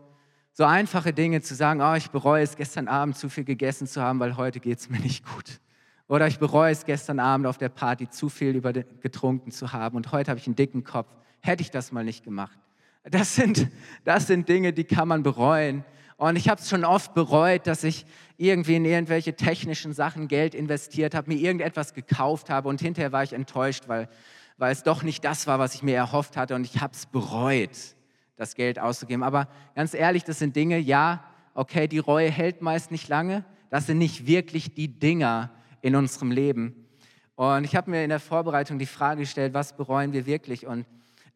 so 0.51 0.65
einfache 0.65 1.13
Dinge 1.13 1.39
zu 1.39 1.55
sagen, 1.55 1.79
oh, 1.79 1.93
ich 1.93 2.11
bereue 2.11 2.43
es, 2.43 2.57
gestern 2.57 2.89
Abend 2.89 3.17
zu 3.17 3.29
viel 3.29 3.45
gegessen 3.45 3.87
zu 3.87 4.01
haben, 4.01 4.19
weil 4.19 4.35
heute 4.35 4.59
geht 4.59 4.79
es 4.79 4.89
mir 4.89 4.99
nicht 4.99 5.25
gut. 5.25 5.61
Oder 6.09 6.27
ich 6.27 6.39
bereue 6.39 6.73
es, 6.73 6.83
gestern 6.83 7.21
Abend 7.21 7.47
auf 7.47 7.57
der 7.57 7.69
Party 7.69 8.09
zu 8.09 8.27
viel 8.27 8.53
über 8.53 8.73
getrunken 8.73 9.51
zu 9.51 9.71
haben 9.71 9.95
und 9.95 10.11
heute 10.11 10.29
habe 10.29 10.41
ich 10.41 10.45
einen 10.45 10.57
dicken 10.57 10.83
Kopf. 10.83 11.07
Hätte 11.39 11.61
ich 11.61 11.71
das 11.71 11.93
mal 11.93 12.03
nicht 12.03 12.25
gemacht. 12.25 12.59
Das 13.03 13.33
sind, 13.33 13.69
das 14.03 14.27
sind 14.27 14.49
Dinge, 14.49 14.73
die 14.73 14.83
kann 14.83 15.07
man 15.07 15.23
bereuen. 15.23 15.85
Und 16.17 16.35
ich 16.35 16.49
habe 16.49 16.59
es 16.59 16.67
schon 16.67 16.83
oft 16.83 17.13
bereut, 17.13 17.65
dass 17.65 17.85
ich 17.85 18.05
irgendwie 18.35 18.75
in 18.75 18.83
irgendwelche 18.83 19.37
technischen 19.37 19.93
Sachen 19.93 20.27
Geld 20.27 20.53
investiert 20.53 21.15
habe, 21.15 21.31
mir 21.31 21.39
irgendetwas 21.39 21.93
gekauft 21.93 22.49
habe 22.49 22.67
und 22.67 22.81
hinterher 22.81 23.13
war 23.13 23.23
ich 23.23 23.31
enttäuscht, 23.31 23.83
weil, 23.87 24.09
weil 24.57 24.73
es 24.73 24.83
doch 24.83 25.01
nicht 25.01 25.23
das 25.23 25.47
war, 25.47 25.59
was 25.59 25.75
ich 25.75 25.81
mir 25.81 25.95
erhofft 25.95 26.35
hatte 26.35 26.55
und 26.55 26.65
ich 26.65 26.81
habe 26.81 26.91
es 26.91 27.05
bereut, 27.05 27.95
das 28.37 28.55
Geld 28.55 28.79
auszugeben. 28.79 29.23
Aber 29.23 29.49
ganz 29.75 29.93
ehrlich, 29.93 30.23
das 30.23 30.39
sind 30.39 30.55
Dinge, 30.55 30.77
ja, 30.77 31.23
okay, 31.53 31.87
die 31.87 31.99
Reue 31.99 32.29
hält 32.29 32.61
meist 32.61 32.91
nicht 32.91 33.09
lange. 33.09 33.43
Das 33.69 33.87
sind 33.87 33.97
nicht 33.97 34.27
wirklich 34.27 34.73
die 34.73 34.87
Dinger 34.87 35.51
in 35.81 35.95
unserem 35.95 36.31
Leben. 36.31 36.87
Und 37.35 37.65
ich 37.65 37.75
habe 37.75 37.91
mir 37.91 38.03
in 38.03 38.09
der 38.09 38.19
Vorbereitung 38.19 38.79
die 38.79 38.85
Frage 38.85 39.21
gestellt, 39.21 39.53
was 39.53 39.75
bereuen 39.75 40.13
wir 40.13 40.25
wirklich? 40.25 40.65
Und 40.65 40.85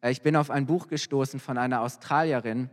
äh, 0.00 0.10
ich 0.10 0.22
bin 0.22 0.34
auf 0.36 0.50
ein 0.50 0.66
Buch 0.66 0.88
gestoßen 0.88 1.40
von 1.40 1.58
einer 1.58 1.80
Australierin, 1.82 2.70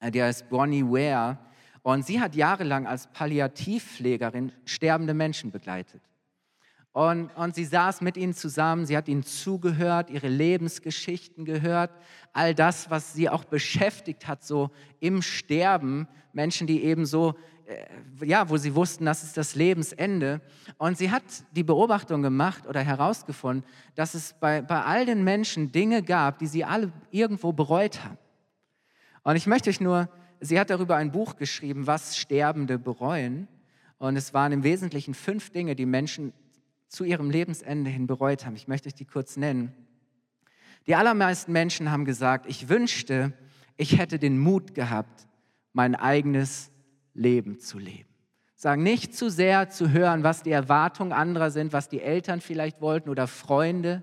äh, 0.00 0.10
die 0.10 0.22
heißt 0.22 0.48
Bonnie 0.48 0.84
Ware. 0.84 1.38
Und 1.82 2.04
sie 2.04 2.20
hat 2.20 2.34
jahrelang 2.34 2.86
als 2.86 3.06
Palliativpflegerin 3.08 4.52
sterbende 4.64 5.14
Menschen 5.14 5.50
begleitet. 5.50 6.02
Und, 6.98 7.30
und 7.36 7.54
sie 7.54 7.64
saß 7.64 8.00
mit 8.00 8.16
ihnen 8.16 8.34
zusammen, 8.34 8.84
sie 8.84 8.96
hat 8.96 9.06
ihnen 9.06 9.22
zugehört, 9.22 10.10
ihre 10.10 10.26
Lebensgeschichten 10.26 11.44
gehört, 11.44 11.92
all 12.32 12.56
das, 12.56 12.90
was 12.90 13.12
sie 13.12 13.28
auch 13.28 13.44
beschäftigt 13.44 14.26
hat, 14.26 14.42
so 14.42 14.72
im 14.98 15.22
Sterben, 15.22 16.08
Menschen, 16.32 16.66
die 16.66 16.82
eben 16.82 17.06
so, 17.06 17.36
äh, 17.66 18.26
ja, 18.26 18.50
wo 18.50 18.56
sie 18.56 18.74
wussten, 18.74 19.04
das 19.04 19.22
ist 19.22 19.36
das 19.36 19.54
Lebensende. 19.54 20.40
Und 20.76 20.98
sie 20.98 21.12
hat 21.12 21.22
die 21.52 21.62
Beobachtung 21.62 22.20
gemacht 22.20 22.66
oder 22.66 22.80
herausgefunden, 22.80 23.64
dass 23.94 24.14
es 24.14 24.34
bei, 24.40 24.60
bei 24.60 24.82
all 24.82 25.06
den 25.06 25.22
Menschen 25.22 25.70
Dinge 25.70 26.02
gab, 26.02 26.40
die 26.40 26.48
sie 26.48 26.64
alle 26.64 26.90
irgendwo 27.12 27.52
bereut 27.52 28.02
haben. 28.02 28.18
Und 29.22 29.36
ich 29.36 29.46
möchte 29.46 29.70
euch 29.70 29.80
nur, 29.80 30.08
sie 30.40 30.58
hat 30.58 30.68
darüber 30.68 30.96
ein 30.96 31.12
Buch 31.12 31.36
geschrieben, 31.36 31.86
was 31.86 32.16
Sterbende 32.16 32.76
bereuen. 32.76 33.46
Und 33.98 34.16
es 34.16 34.34
waren 34.34 34.50
im 34.50 34.64
Wesentlichen 34.64 35.14
fünf 35.14 35.50
Dinge, 35.50 35.76
die 35.76 35.86
Menschen 35.86 36.32
zu 36.88 37.04
ihrem 37.04 37.30
Lebensende 37.30 37.90
hin 37.90 38.06
bereut 38.06 38.44
haben. 38.44 38.56
Ich 38.56 38.68
möchte 38.68 38.88
euch 38.88 38.94
die 38.94 39.04
kurz 39.04 39.36
nennen. 39.36 39.72
Die 40.86 40.94
allermeisten 40.94 41.52
Menschen 41.52 41.90
haben 41.90 42.04
gesagt, 42.04 42.46
ich 42.46 42.68
wünschte, 42.68 43.32
ich 43.76 43.98
hätte 43.98 44.18
den 44.18 44.38
Mut 44.38 44.74
gehabt, 44.74 45.28
mein 45.72 45.94
eigenes 45.94 46.70
Leben 47.14 47.60
zu 47.60 47.78
leben. 47.78 48.08
Sagen 48.54 48.82
nicht 48.82 49.14
zu 49.14 49.30
sehr 49.30 49.68
zu 49.70 49.90
hören, 49.90 50.24
was 50.24 50.42
die 50.42 50.50
Erwartungen 50.50 51.12
anderer 51.12 51.50
sind, 51.50 51.72
was 51.72 51.88
die 51.88 52.00
Eltern 52.00 52.40
vielleicht 52.40 52.80
wollten 52.80 53.08
oder 53.08 53.28
Freunde. 53.28 54.02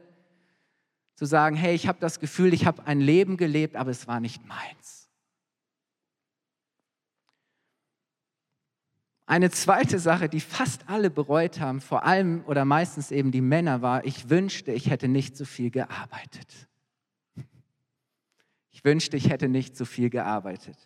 Zu 1.15 1.25
sagen, 1.25 1.55
hey, 1.55 1.75
ich 1.75 1.87
habe 1.87 1.99
das 1.99 2.19
Gefühl, 2.19 2.53
ich 2.53 2.65
habe 2.65 2.85
ein 2.87 3.01
Leben 3.01 3.35
gelebt, 3.35 3.75
aber 3.75 3.91
es 3.91 4.07
war 4.07 4.19
nicht 4.19 4.45
meins. 4.45 5.04
Eine 9.27 9.49
zweite 9.49 9.97
Sache, 9.97 10.29
die 10.29 10.39
fast 10.39 10.87
alle 10.87 11.09
bereut 11.09 11.59
haben, 11.59 11.81
vor 11.81 12.03
allem 12.05 12.43
oder 12.45 12.63
meistens 12.63 13.09
eben 13.09 13.31
die 13.31 13.41
Männer, 13.41 13.81
war, 13.81 14.05
ich 14.05 14.29
wünschte, 14.29 14.71
ich 14.71 14.89
hätte 14.89 15.07
nicht 15.07 15.35
so 15.35 15.45
viel 15.45 15.71
gearbeitet. 15.71 16.67
Ich 18.71 18.83
wünschte, 18.83 19.17
ich 19.17 19.29
hätte 19.29 19.47
nicht 19.47 19.75
so 19.75 19.85
viel 19.85 20.09
gearbeitet. 20.09 20.77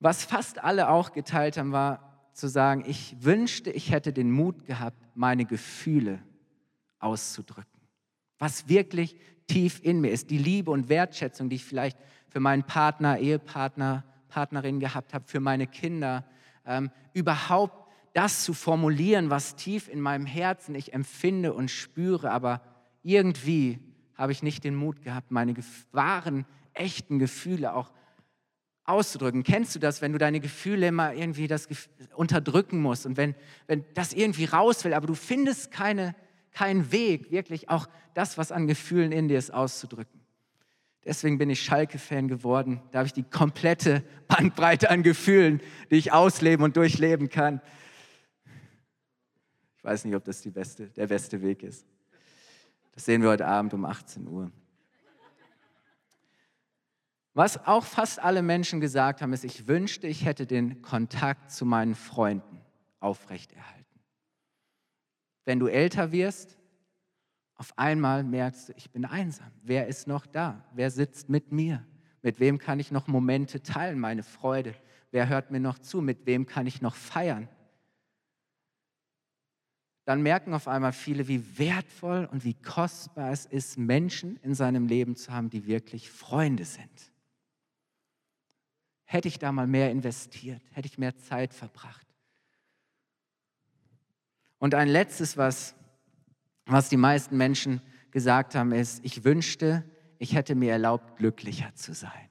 Was 0.00 0.24
fast 0.24 0.62
alle 0.62 0.88
auch 0.88 1.12
geteilt 1.12 1.58
haben, 1.58 1.72
war 1.72 2.30
zu 2.32 2.48
sagen, 2.48 2.84
ich 2.86 3.16
wünschte, 3.20 3.70
ich 3.70 3.90
hätte 3.90 4.12
den 4.12 4.30
Mut 4.30 4.64
gehabt, 4.64 4.96
meine 5.14 5.44
Gefühle 5.44 6.22
auszudrücken. 7.00 7.80
Was 8.38 8.68
wirklich 8.68 9.18
tief 9.48 9.80
in 9.82 10.00
mir 10.00 10.10
ist, 10.10 10.30
die 10.30 10.38
Liebe 10.38 10.70
und 10.70 10.88
Wertschätzung, 10.88 11.48
die 11.48 11.56
ich 11.56 11.64
vielleicht 11.64 11.98
für 12.28 12.40
meinen 12.40 12.62
Partner, 12.62 13.18
Ehepartner, 13.18 14.04
Partnerin 14.28 14.80
gehabt 14.80 15.14
habe, 15.14 15.24
für 15.26 15.40
meine 15.40 15.66
Kinder, 15.66 16.24
ähm, 16.66 16.90
überhaupt 17.12 17.88
das 18.12 18.44
zu 18.44 18.54
formulieren, 18.54 19.30
was 19.30 19.56
tief 19.56 19.88
in 19.88 20.00
meinem 20.00 20.26
Herzen 20.26 20.74
ich 20.74 20.92
empfinde 20.92 21.52
und 21.52 21.70
spüre, 21.70 22.30
aber 22.30 22.62
irgendwie 23.02 23.78
habe 24.14 24.32
ich 24.32 24.42
nicht 24.42 24.64
den 24.64 24.74
Mut 24.74 25.02
gehabt, 25.02 25.30
meine 25.30 25.54
wahren, 25.92 26.44
echten 26.74 27.18
Gefühle 27.18 27.74
auch 27.74 27.92
auszudrücken. 28.84 29.42
Kennst 29.42 29.74
du 29.74 29.78
das, 29.78 30.00
wenn 30.00 30.12
du 30.12 30.18
deine 30.18 30.40
Gefühle 30.40 30.88
immer 30.88 31.12
irgendwie 31.12 31.46
das 31.46 31.68
unterdrücken 32.14 32.80
musst 32.80 33.06
und 33.06 33.16
wenn, 33.16 33.34
wenn 33.66 33.84
das 33.94 34.12
irgendwie 34.12 34.46
raus 34.46 34.84
will, 34.84 34.94
aber 34.94 35.06
du 35.06 35.14
findest 35.14 35.70
keine, 35.70 36.14
keinen 36.52 36.90
Weg, 36.90 37.30
wirklich 37.30 37.68
auch 37.68 37.86
das, 38.14 38.38
was 38.38 38.50
an 38.50 38.66
Gefühlen 38.66 39.12
in 39.12 39.28
dir 39.28 39.38
ist, 39.38 39.52
auszudrücken? 39.52 40.17
Deswegen 41.08 41.38
bin 41.38 41.48
ich 41.48 41.62
Schalke-Fan 41.62 42.28
geworden. 42.28 42.82
Da 42.92 42.98
habe 42.98 43.06
ich 43.06 43.14
die 43.14 43.22
komplette 43.22 44.04
Bandbreite 44.28 44.90
an 44.90 45.02
Gefühlen, 45.02 45.62
die 45.90 45.96
ich 45.96 46.12
ausleben 46.12 46.62
und 46.62 46.76
durchleben 46.76 47.30
kann. 47.30 47.62
Ich 49.78 49.84
weiß 49.84 50.04
nicht, 50.04 50.14
ob 50.14 50.22
das 50.24 50.42
beste, 50.42 50.90
der 50.90 51.06
beste 51.06 51.40
Weg 51.40 51.62
ist. 51.62 51.86
Das 52.92 53.06
sehen 53.06 53.22
wir 53.22 53.30
heute 53.30 53.46
Abend 53.46 53.72
um 53.72 53.86
18 53.86 54.28
Uhr. 54.28 54.52
Was 57.32 57.66
auch 57.66 57.86
fast 57.86 58.22
alle 58.22 58.42
Menschen 58.42 58.78
gesagt 58.82 59.22
haben, 59.22 59.32
ist, 59.32 59.44
ich 59.44 59.66
wünschte, 59.66 60.08
ich 60.08 60.26
hätte 60.26 60.44
den 60.44 60.82
Kontakt 60.82 61.50
zu 61.50 61.64
meinen 61.64 61.94
Freunden 61.94 62.60
aufrechterhalten. 63.00 63.98
Wenn 65.46 65.58
du 65.58 65.68
älter 65.68 66.12
wirst, 66.12 66.57
auf 67.58 67.76
einmal 67.76 68.22
merkst 68.22 68.68
du, 68.68 68.72
ich 68.76 68.90
bin 68.90 69.04
einsam. 69.04 69.50
Wer 69.64 69.88
ist 69.88 70.06
noch 70.06 70.26
da? 70.26 70.64
Wer 70.72 70.90
sitzt 70.92 71.28
mit 71.28 71.50
mir? 71.50 71.84
Mit 72.22 72.38
wem 72.38 72.58
kann 72.58 72.78
ich 72.78 72.92
noch 72.92 73.08
Momente 73.08 73.62
teilen, 73.62 73.98
meine 73.98 74.22
Freude? 74.22 74.74
Wer 75.10 75.28
hört 75.28 75.50
mir 75.50 75.58
noch 75.58 75.78
zu? 75.78 76.00
Mit 76.00 76.24
wem 76.24 76.46
kann 76.46 76.68
ich 76.68 76.80
noch 76.80 76.94
feiern? 76.94 77.48
Dann 80.04 80.22
merken 80.22 80.54
auf 80.54 80.68
einmal 80.68 80.92
viele, 80.92 81.26
wie 81.26 81.58
wertvoll 81.58 82.28
und 82.30 82.44
wie 82.44 82.54
kostbar 82.54 83.32
es 83.32 83.44
ist, 83.44 83.76
Menschen 83.76 84.36
in 84.42 84.54
seinem 84.54 84.86
Leben 84.86 85.16
zu 85.16 85.32
haben, 85.32 85.50
die 85.50 85.66
wirklich 85.66 86.10
Freunde 86.10 86.64
sind. 86.64 87.12
Hätte 89.04 89.26
ich 89.26 89.40
da 89.40 89.50
mal 89.50 89.66
mehr 89.66 89.90
investiert, 89.90 90.62
hätte 90.70 90.86
ich 90.86 90.96
mehr 90.96 91.16
Zeit 91.16 91.52
verbracht. 91.52 92.06
Und 94.58 94.74
ein 94.74 94.88
letztes, 94.88 95.36
was 95.36 95.74
was 96.72 96.88
die 96.88 96.96
meisten 96.96 97.36
Menschen 97.36 97.80
gesagt 98.10 98.54
haben, 98.54 98.72
ist, 98.72 99.04
ich 99.04 99.24
wünschte, 99.24 99.84
ich 100.18 100.34
hätte 100.34 100.54
mir 100.54 100.72
erlaubt, 100.72 101.16
glücklicher 101.16 101.74
zu 101.74 101.94
sein. 101.94 102.28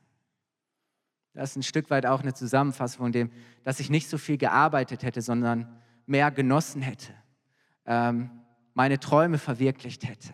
Das 1.33 1.51
ist 1.51 1.55
ein 1.57 1.63
Stück 1.63 1.89
weit 1.89 2.05
auch 2.05 2.21
eine 2.21 2.33
Zusammenfassung 2.33 3.05
von 3.05 3.11
dem, 3.11 3.31
dass 3.63 3.79
ich 3.79 3.89
nicht 3.89 4.09
so 4.09 4.17
viel 4.17 4.37
gearbeitet 4.37 5.03
hätte, 5.03 5.21
sondern 5.21 5.81
mehr 6.05 6.31
genossen 6.31 6.81
hätte, 6.81 7.13
ähm, 7.85 8.31
meine 8.73 8.99
Träume 8.99 9.37
verwirklicht 9.37 10.07
hätte, 10.07 10.33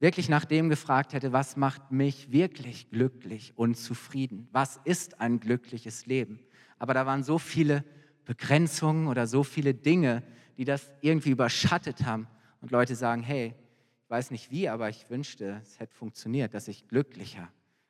wirklich 0.00 0.28
nach 0.28 0.44
dem 0.44 0.68
gefragt 0.68 1.12
hätte, 1.12 1.32
was 1.32 1.56
macht 1.56 1.92
mich 1.92 2.32
wirklich 2.32 2.90
glücklich 2.90 3.52
und 3.56 3.76
zufrieden? 3.76 4.48
Was 4.52 4.80
ist 4.84 5.20
ein 5.20 5.40
glückliches 5.40 6.06
Leben? 6.06 6.40
Aber 6.78 6.94
da 6.94 7.06
waren 7.06 7.22
so 7.22 7.38
viele 7.38 7.84
Begrenzungen 8.24 9.06
oder 9.06 9.26
so 9.26 9.44
viele 9.44 9.74
Dinge, 9.74 10.22
die 10.58 10.64
das 10.64 10.90
irgendwie 11.00 11.30
überschattet 11.30 12.04
haben, 12.04 12.26
und 12.66 12.72
Leute 12.72 12.96
sagen, 12.96 13.22
hey, 13.22 13.54
ich 14.02 14.10
weiß 14.10 14.32
nicht 14.32 14.50
wie, 14.50 14.68
aber 14.68 14.88
ich 14.88 15.08
wünschte, 15.08 15.60
es 15.62 15.78
hätte 15.78 15.94
funktioniert, 15.94 16.52
dass 16.52 16.66
ich 16.66 16.88
glücklicher 16.88 17.48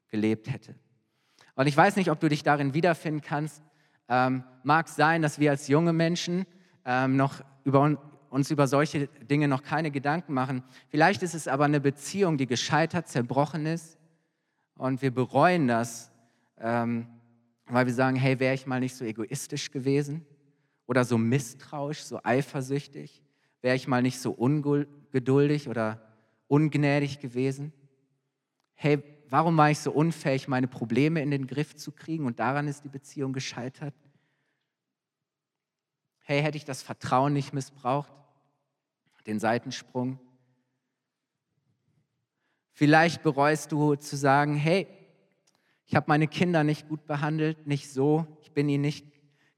gelebt 0.09 0.53
hätte. 0.53 0.75
Und 1.55 1.67
ich 1.67 1.75
weiß 1.75 1.97
nicht, 1.97 2.11
ob 2.11 2.21
du 2.21 2.29
dich 2.29 2.43
darin 2.43 2.75
wiederfinden 2.75 3.23
kannst. 3.23 3.63
Ähm, 4.07 4.45
mag 4.65 4.89
sein, 4.89 5.23
dass 5.23 5.39
wir 5.39 5.51
als 5.51 5.69
junge 5.69 5.95
Menschen 5.95 6.45
ähm, 6.85 7.17
noch 7.17 7.43
über 7.65 7.99
uns 8.29 8.51
über 8.51 8.67
solche 8.67 9.07
Dinge 9.07 9.49
noch 9.49 9.63
keine 9.63 9.91
Gedanken 9.91 10.35
machen. 10.35 10.63
Vielleicht 10.89 11.23
ist 11.23 11.35
es 11.35 11.49
aber 11.49 11.65
eine 11.65 11.81
Beziehung, 11.81 12.37
die 12.37 12.47
gescheitert, 12.47 13.09
zerbrochen 13.09 13.65
ist 13.65 13.97
und 14.77 15.01
wir 15.01 15.11
bereuen 15.11 15.69
das, 15.69 16.13
ähm, 16.59 17.07
weil 17.65 17.87
wir 17.87 17.95
sagen, 17.95 18.17
hey, 18.17 18.39
wäre 18.41 18.53
ich 18.53 18.67
mal 18.67 18.81
nicht 18.81 18.95
so 18.95 19.07
egoistisch 19.07 19.71
gewesen 19.71 20.27
oder 20.85 21.03
so 21.03 21.17
misstrauisch, 21.17 22.03
so 22.03 22.21
eifersüchtig, 22.23 23.23
wäre 23.67 23.75
ich 23.75 23.89
mal 23.89 24.01
nicht 24.01 24.21
so 24.21 24.31
ungeduldig 24.31 25.69
oder 25.69 26.01
ungnädig 26.47 27.19
gewesen. 27.19 27.73
Hey, 28.75 29.03
warum 29.29 29.57
war 29.57 29.73
ich 29.73 29.81
so 29.81 29.91
unfähig, 29.91 30.47
meine 30.47 30.69
Probleme 30.69 31.21
in 31.21 31.33
den 31.33 31.49
Griff 31.49 31.75
zu 31.75 31.91
kriegen 31.91 32.27
und 32.27 32.39
daran 32.39 32.69
ist 32.69 32.85
die 32.85 32.89
Beziehung 32.89 33.33
gescheitert? 33.33 33.93
Hey, 36.21 36.43
hätte 36.43 36.57
ich 36.57 36.65
das 36.65 36.81
Vertrauen 36.83 37.33
nicht 37.33 37.53
missbraucht? 37.53 38.13
Den 39.27 39.41
Seitensprung? 39.41 40.21
Vielleicht 42.71 43.25
bereust 43.25 43.73
du 43.73 43.97
zu 43.97 44.17
sagen, 44.17 44.55
hey, 44.55 44.87
ich 45.87 45.97
habe 45.97 46.07
meine 46.07 46.29
Kinder 46.29 46.63
nicht 46.63 46.89
gut 46.89 47.05
behandelt, 47.05 47.67
nicht 47.67 47.93
so, 47.93 48.29
ich 48.43 48.53
bin 48.53 48.69
ihnen 48.69 48.83
nicht 48.83 49.05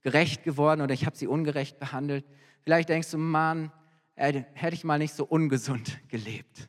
gerecht 0.00 0.44
geworden 0.44 0.80
oder 0.80 0.94
ich 0.94 1.04
habe 1.04 1.14
sie 1.14 1.26
ungerecht 1.26 1.78
behandelt. 1.78 2.24
Vielleicht 2.62 2.88
denkst 2.88 3.10
du, 3.10 3.18
Mann, 3.18 3.70
hätte 4.18 4.74
ich 4.74 4.84
mal 4.84 4.98
nicht 4.98 5.14
so 5.14 5.24
ungesund 5.24 5.98
gelebt, 6.08 6.68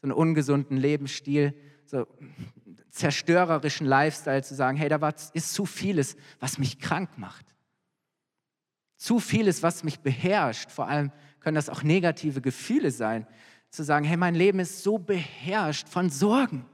so 0.00 0.04
einen 0.04 0.12
ungesunden 0.12 0.76
Lebensstil, 0.76 1.54
so 1.84 2.06
zerstörerischen 2.90 3.86
Lifestyle 3.86 4.42
zu 4.42 4.54
sagen, 4.54 4.76
hey, 4.76 4.88
da 4.88 5.00
war, 5.00 5.14
ist 5.32 5.52
zu 5.52 5.66
vieles, 5.66 6.16
was 6.38 6.58
mich 6.58 6.78
krank 6.78 7.18
macht. 7.18 7.54
Zu 8.96 9.18
vieles, 9.18 9.62
was 9.62 9.82
mich 9.82 10.00
beherrscht. 10.00 10.70
Vor 10.70 10.88
allem 10.88 11.10
können 11.40 11.56
das 11.56 11.68
auch 11.68 11.82
negative 11.82 12.40
Gefühle 12.40 12.90
sein. 12.90 13.26
Zu 13.68 13.82
sagen, 13.82 14.04
hey, 14.04 14.16
mein 14.16 14.36
Leben 14.36 14.60
ist 14.60 14.82
so 14.82 14.98
beherrscht 14.98 15.88
von 15.88 16.08
Sorgen. 16.08 16.64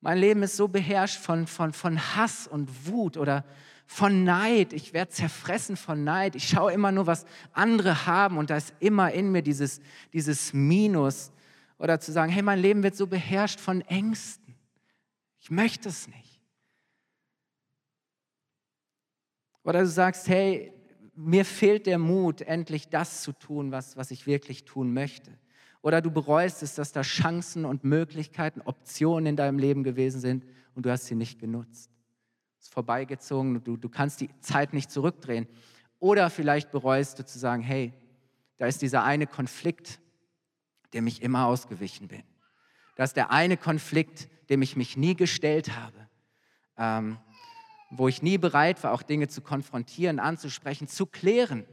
Mein 0.00 0.18
Leben 0.18 0.42
ist 0.42 0.56
so 0.56 0.68
beherrscht 0.68 1.18
von, 1.18 1.46
von, 1.46 1.72
von 1.72 1.98
Hass 2.16 2.46
und 2.46 2.86
Wut 2.86 3.16
oder 3.16 3.44
von 3.86 4.22
Neid. 4.22 4.72
Ich 4.72 4.92
werde 4.92 5.10
zerfressen 5.10 5.76
von 5.76 6.04
Neid. 6.04 6.36
Ich 6.36 6.48
schaue 6.48 6.72
immer 6.72 6.92
nur, 6.92 7.06
was 7.06 7.26
andere 7.52 8.06
haben 8.06 8.38
und 8.38 8.50
da 8.50 8.56
ist 8.56 8.74
immer 8.80 9.10
in 9.12 9.32
mir 9.32 9.42
dieses, 9.42 9.80
dieses 10.12 10.52
Minus. 10.52 11.32
Oder 11.78 12.00
zu 12.00 12.12
sagen, 12.12 12.30
hey, 12.30 12.42
mein 12.42 12.58
Leben 12.58 12.82
wird 12.82 12.96
so 12.96 13.06
beherrscht 13.06 13.60
von 13.60 13.80
Ängsten. 13.82 14.54
Ich 15.40 15.50
möchte 15.50 15.88
es 15.88 16.06
nicht. 16.08 16.40
Oder 19.62 19.80
du 19.80 19.88
sagst, 19.88 20.28
hey, 20.28 20.72
mir 21.14 21.44
fehlt 21.44 21.86
der 21.86 21.98
Mut, 21.98 22.42
endlich 22.42 22.88
das 22.88 23.22
zu 23.22 23.32
tun, 23.32 23.72
was, 23.72 23.96
was 23.96 24.10
ich 24.10 24.26
wirklich 24.26 24.64
tun 24.64 24.92
möchte. 24.92 25.36
Oder 25.82 26.00
du 26.00 26.10
bereust 26.10 26.62
es, 26.62 26.74
dass 26.74 26.92
da 26.92 27.02
Chancen 27.02 27.64
und 27.64 27.84
Möglichkeiten, 27.84 28.60
Optionen 28.62 29.26
in 29.26 29.36
deinem 29.36 29.58
Leben 29.58 29.84
gewesen 29.84 30.20
sind 30.20 30.44
und 30.74 30.86
du 30.86 30.90
hast 30.90 31.06
sie 31.06 31.14
nicht 31.14 31.38
genutzt. 31.38 31.90
Es 32.58 32.66
ist 32.66 32.72
vorbeigezogen, 32.72 33.62
du, 33.62 33.76
du 33.76 33.88
kannst 33.88 34.20
die 34.20 34.30
Zeit 34.40 34.72
nicht 34.72 34.90
zurückdrehen. 34.90 35.46
Oder 36.00 36.30
vielleicht 36.30 36.70
bereust 36.70 37.18
du 37.18 37.24
zu 37.24 37.38
sagen, 37.38 37.62
hey, 37.62 37.92
da 38.56 38.66
ist 38.66 38.82
dieser 38.82 39.04
eine 39.04 39.26
Konflikt, 39.26 40.00
dem 40.92 41.06
ich 41.06 41.22
immer 41.22 41.46
ausgewichen 41.46 42.08
bin. 42.08 42.22
Das 42.96 43.10
ist 43.10 43.16
der 43.16 43.30
eine 43.30 43.56
Konflikt, 43.56 44.28
dem 44.50 44.62
ich 44.62 44.74
mich 44.74 44.96
nie 44.96 45.14
gestellt 45.14 45.76
habe. 45.76 46.08
Ähm, 46.76 47.18
wo 47.90 48.08
ich 48.08 48.22
nie 48.22 48.38
bereit 48.38 48.82
war, 48.82 48.92
auch 48.92 49.02
Dinge 49.02 49.28
zu 49.28 49.40
konfrontieren, 49.40 50.18
anzusprechen, 50.18 50.88
zu 50.88 51.06
klären. 51.06 51.64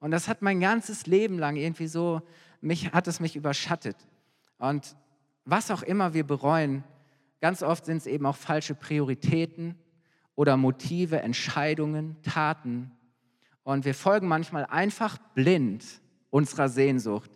Und 0.00 0.10
das 0.10 0.26
hat 0.26 0.42
mein 0.42 0.60
ganzes 0.60 1.06
Leben 1.06 1.38
lang 1.38 1.56
irgendwie 1.56 1.86
so, 1.86 2.22
mich 2.62 2.92
hat 2.92 3.06
es 3.08 3.20
mich 3.20 3.36
überschattet. 3.36 3.96
Und 4.58 4.96
was 5.44 5.70
auch 5.70 5.82
immer 5.82 6.14
wir 6.14 6.24
bereuen, 6.24 6.84
ganz 7.40 7.62
oft 7.62 7.84
sind 7.84 7.98
es 7.98 8.06
eben 8.06 8.24
auch 8.24 8.36
falsche 8.36 8.74
Prioritäten 8.74 9.76
oder 10.34 10.56
Motive, 10.56 11.20
Entscheidungen, 11.20 12.16
Taten. 12.22 12.90
Und 13.64 13.84
wir 13.84 13.94
folgen 13.94 14.28
manchmal 14.28 14.64
einfach 14.66 15.18
blind 15.34 15.84
unserer 16.30 16.68
Sehnsucht 16.68 17.30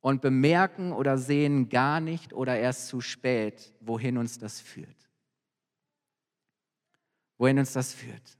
und 0.00 0.20
bemerken 0.20 0.92
oder 0.92 1.16
sehen 1.16 1.68
gar 1.68 2.00
nicht 2.00 2.32
oder 2.34 2.58
erst 2.58 2.88
zu 2.88 3.00
spät, 3.00 3.72
wohin 3.80 4.18
uns 4.18 4.38
das 4.38 4.60
führt 4.60 5.06
wohin 7.38 7.58
uns 7.58 7.72
das 7.72 7.92
führt. 7.92 8.38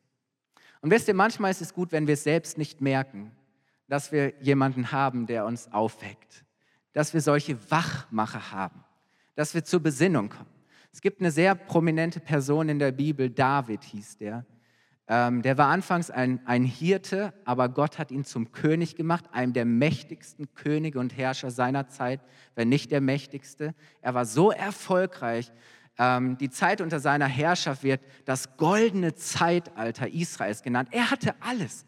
Und 0.80 0.90
wisst 0.90 1.08
ihr, 1.08 1.14
manchmal 1.14 1.50
ist 1.50 1.62
es 1.62 1.74
gut, 1.74 1.92
wenn 1.92 2.06
wir 2.06 2.14
es 2.14 2.24
selbst 2.24 2.58
nicht 2.58 2.80
merken, 2.80 3.32
dass 3.88 4.12
wir 4.12 4.34
jemanden 4.40 4.92
haben, 4.92 5.26
der 5.26 5.44
uns 5.44 5.72
aufweckt, 5.72 6.44
dass 6.92 7.14
wir 7.14 7.20
solche 7.20 7.70
Wachmacher 7.70 8.52
haben, 8.52 8.84
dass 9.34 9.54
wir 9.54 9.64
zur 9.64 9.80
Besinnung 9.80 10.28
kommen. 10.28 10.50
Es 10.92 11.00
gibt 11.00 11.20
eine 11.20 11.30
sehr 11.30 11.54
prominente 11.54 12.20
Person 12.20 12.68
in 12.68 12.78
der 12.78 12.92
Bibel, 12.92 13.28
David 13.28 13.84
hieß 13.84 14.18
der. 14.18 14.46
Ähm, 15.08 15.42
der 15.42 15.56
war 15.56 15.68
anfangs 15.68 16.10
ein, 16.10 16.40
ein 16.46 16.64
Hirte, 16.64 17.32
aber 17.44 17.68
Gott 17.68 17.98
hat 17.98 18.10
ihn 18.10 18.24
zum 18.24 18.50
König 18.50 18.96
gemacht, 18.96 19.26
einem 19.32 19.52
der 19.52 19.64
mächtigsten 19.64 20.52
Könige 20.54 20.98
und 20.98 21.16
Herrscher 21.16 21.50
seiner 21.50 21.88
Zeit, 21.88 22.20
wenn 22.56 22.68
nicht 22.68 22.90
der 22.90 23.00
mächtigste. 23.00 23.74
Er 24.00 24.14
war 24.14 24.24
so 24.24 24.50
erfolgreich, 24.50 25.52
ähm, 25.98 26.36
die 26.38 26.50
Zeit 26.50 26.80
unter 26.80 26.98
seiner 26.98 27.26
Herrschaft 27.26 27.82
wird 27.82 28.00
das 28.24 28.56
goldene 28.56 29.14
Zeitalter 29.14 30.08
Israels 30.08 30.62
genannt. 30.62 30.88
Er 30.92 31.10
hatte 31.10 31.34
alles. 31.40 31.86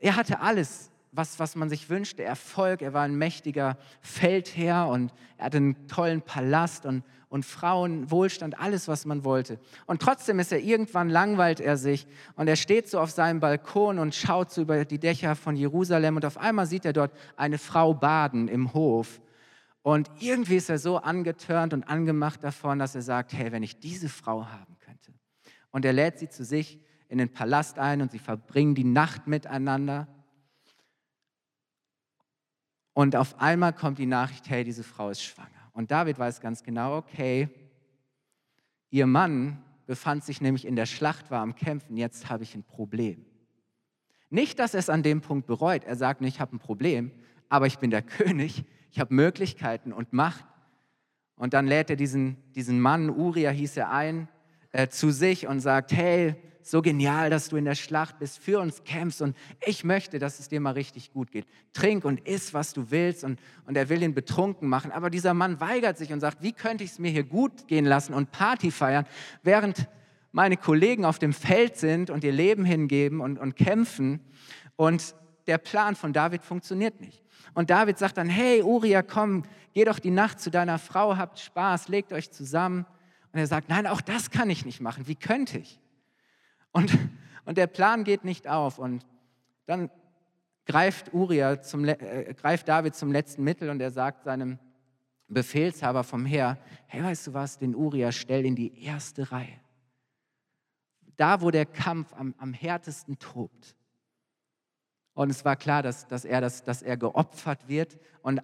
Er 0.00 0.16
hatte 0.16 0.40
alles, 0.40 0.90
was, 1.12 1.38
was 1.38 1.56
man 1.56 1.68
sich 1.68 1.90
wünschte. 1.90 2.22
Erfolg, 2.22 2.82
er 2.82 2.94
war 2.94 3.02
ein 3.02 3.16
mächtiger 3.16 3.76
Feldherr 4.00 4.88
und 4.88 5.12
er 5.36 5.46
hatte 5.46 5.58
einen 5.58 5.86
tollen 5.88 6.22
Palast 6.22 6.86
und, 6.86 7.04
und 7.28 7.44
Frauen, 7.44 8.10
Wohlstand, 8.10 8.58
alles, 8.58 8.88
was 8.88 9.04
man 9.04 9.24
wollte. 9.24 9.60
Und 9.86 10.00
trotzdem 10.00 10.38
ist 10.38 10.52
er 10.52 10.60
irgendwann 10.60 11.10
langweilt 11.10 11.60
er 11.60 11.76
sich 11.76 12.06
und 12.34 12.48
er 12.48 12.56
steht 12.56 12.88
so 12.88 12.98
auf 12.98 13.10
seinem 13.10 13.40
Balkon 13.40 13.98
und 13.98 14.14
schaut 14.14 14.50
so 14.50 14.62
über 14.62 14.84
die 14.84 14.98
Dächer 14.98 15.36
von 15.36 15.54
Jerusalem 15.54 16.16
und 16.16 16.24
auf 16.24 16.38
einmal 16.38 16.66
sieht 16.66 16.84
er 16.84 16.92
dort 16.92 17.12
eine 17.36 17.58
Frau 17.58 17.92
baden 17.92 18.48
im 18.48 18.72
Hof. 18.72 19.20
Und 19.82 20.10
irgendwie 20.20 20.56
ist 20.56 20.70
er 20.70 20.78
so 20.78 20.98
angetörnt 20.98 21.72
und 21.72 21.84
angemacht 21.84 22.44
davon, 22.44 22.78
dass 22.78 22.94
er 22.94 23.02
sagt, 23.02 23.32
hey, 23.32 23.50
wenn 23.50 23.62
ich 23.62 23.80
diese 23.80 24.08
Frau 24.08 24.46
haben 24.46 24.76
könnte. 24.78 25.12
Und 25.70 25.84
er 25.84 25.92
lädt 25.92 26.18
sie 26.18 26.28
zu 26.28 26.44
sich 26.44 26.80
in 27.10 27.18
den 27.18 27.28
Palast 27.28 27.78
ein 27.78 28.00
und 28.00 28.12
sie 28.12 28.20
verbringen 28.20 28.76
die 28.76 28.84
Nacht 28.84 29.26
miteinander. 29.26 30.06
Und 32.92 33.16
auf 33.16 33.40
einmal 33.40 33.72
kommt 33.72 33.98
die 33.98 34.06
Nachricht, 34.06 34.48
hey, 34.48 34.62
diese 34.62 34.84
Frau 34.84 35.10
ist 35.10 35.22
schwanger. 35.22 35.48
Und 35.72 35.90
David 35.90 36.18
weiß 36.20 36.40
ganz 36.40 36.62
genau, 36.62 36.96
okay, 36.96 37.48
ihr 38.90 39.06
Mann 39.06 39.62
befand 39.86 40.22
sich 40.22 40.40
nämlich 40.40 40.64
in 40.64 40.76
der 40.76 40.86
Schlacht, 40.86 41.32
war 41.32 41.42
am 41.42 41.56
Kämpfen, 41.56 41.96
jetzt 41.96 42.30
habe 42.30 42.44
ich 42.44 42.54
ein 42.54 42.62
Problem. 42.62 43.26
Nicht, 44.28 44.60
dass 44.60 44.74
er 44.74 44.80
es 44.80 44.88
an 44.88 45.02
dem 45.02 45.20
Punkt 45.20 45.48
bereut. 45.48 45.82
Er 45.82 45.96
sagt 45.96 46.22
ich 46.22 46.38
habe 46.38 46.54
ein 46.54 46.60
Problem, 46.60 47.10
aber 47.48 47.66
ich 47.66 47.78
bin 47.78 47.90
der 47.90 48.02
König, 48.18 48.64
ich 48.92 49.00
habe 49.00 49.12
Möglichkeiten 49.12 49.92
und 49.92 50.12
Macht. 50.12 50.44
Und 51.34 51.54
dann 51.54 51.66
lädt 51.66 51.90
er 51.90 51.96
diesen, 51.96 52.36
diesen 52.52 52.80
Mann, 52.80 53.10
Uriah 53.10 53.50
hieß 53.50 53.78
er 53.78 53.90
ein, 53.90 54.28
äh, 54.70 54.86
zu 54.86 55.10
sich 55.10 55.48
und 55.48 55.58
sagt, 55.58 55.90
hey, 55.90 56.36
so 56.62 56.82
genial, 56.82 57.30
dass 57.30 57.48
du 57.48 57.56
in 57.56 57.64
der 57.64 57.74
Schlacht 57.74 58.18
bist, 58.18 58.38
für 58.38 58.60
uns 58.60 58.84
kämpfst 58.84 59.22
und 59.22 59.36
ich 59.64 59.84
möchte, 59.84 60.18
dass 60.18 60.38
es 60.38 60.48
dir 60.48 60.60
mal 60.60 60.72
richtig 60.72 61.12
gut 61.12 61.30
geht. 61.30 61.46
Trink 61.72 62.04
und 62.04 62.26
iss, 62.26 62.54
was 62.54 62.72
du 62.72 62.90
willst 62.90 63.24
und, 63.24 63.38
und 63.66 63.76
er 63.76 63.88
will 63.88 64.02
ihn 64.02 64.14
betrunken 64.14 64.68
machen. 64.68 64.92
Aber 64.92 65.10
dieser 65.10 65.34
Mann 65.34 65.60
weigert 65.60 65.98
sich 65.98 66.12
und 66.12 66.20
sagt, 66.20 66.42
wie 66.42 66.52
könnte 66.52 66.84
ich 66.84 66.92
es 66.92 66.98
mir 66.98 67.10
hier 67.10 67.24
gut 67.24 67.68
gehen 67.68 67.84
lassen 67.84 68.14
und 68.14 68.30
Party 68.30 68.70
feiern, 68.70 69.06
während 69.42 69.88
meine 70.32 70.56
Kollegen 70.56 71.04
auf 71.04 71.18
dem 71.18 71.32
Feld 71.32 71.76
sind 71.76 72.10
und 72.10 72.24
ihr 72.24 72.32
Leben 72.32 72.64
hingeben 72.64 73.20
und, 73.20 73.38
und 73.38 73.56
kämpfen 73.56 74.20
und 74.76 75.14
der 75.46 75.58
Plan 75.58 75.96
von 75.96 76.12
David 76.12 76.44
funktioniert 76.44 77.00
nicht. 77.00 77.22
Und 77.54 77.70
David 77.70 77.98
sagt 77.98 78.16
dann, 78.16 78.28
hey 78.28 78.62
Uriah, 78.62 79.02
komm, 79.02 79.42
geh 79.74 79.84
doch 79.84 79.98
die 79.98 80.10
Nacht 80.10 80.40
zu 80.40 80.50
deiner 80.50 80.78
Frau, 80.78 81.16
habt 81.16 81.40
Spaß, 81.40 81.88
legt 81.88 82.12
euch 82.12 82.30
zusammen. 82.30 82.86
Und 83.32 83.38
er 83.38 83.46
sagt, 83.46 83.68
nein, 83.68 83.86
auch 83.86 84.00
das 84.00 84.30
kann 84.30 84.50
ich 84.50 84.64
nicht 84.64 84.80
machen. 84.80 85.06
Wie 85.08 85.14
könnte 85.16 85.58
ich? 85.58 85.80
Und, 86.72 86.96
und 87.44 87.58
der 87.58 87.66
Plan 87.66 88.04
geht 88.04 88.24
nicht 88.24 88.48
auf. 88.48 88.78
Und 88.78 89.06
dann 89.66 89.90
greift, 90.66 91.12
Uriah 91.12 91.60
zum, 91.62 91.84
äh, 91.84 92.34
greift 92.34 92.68
David 92.68 92.94
zum 92.94 93.12
letzten 93.12 93.42
Mittel 93.44 93.70
und 93.70 93.80
er 93.80 93.90
sagt 93.90 94.24
seinem 94.24 94.58
Befehlshaber 95.28 96.04
vom 96.04 96.26
Heer, 96.26 96.58
hey, 96.86 97.02
weißt 97.02 97.28
du 97.28 97.34
was, 97.34 97.58
den 97.58 97.74
Uriah 97.74 98.12
stell 98.12 98.44
in 98.44 98.56
die 98.56 98.84
erste 98.84 99.30
Reihe. 99.30 99.60
Da, 101.16 101.40
wo 101.40 101.50
der 101.50 101.66
Kampf 101.66 102.12
am, 102.14 102.34
am 102.38 102.52
härtesten 102.52 103.18
tobt. 103.18 103.76
Und 105.14 105.30
es 105.30 105.44
war 105.44 105.56
klar, 105.56 105.82
dass, 105.82 106.06
dass, 106.08 106.24
er, 106.24 106.40
das, 106.40 106.64
dass 106.64 106.82
er 106.82 106.96
geopfert 106.96 107.68
wird. 107.68 107.98
Und 108.22 108.42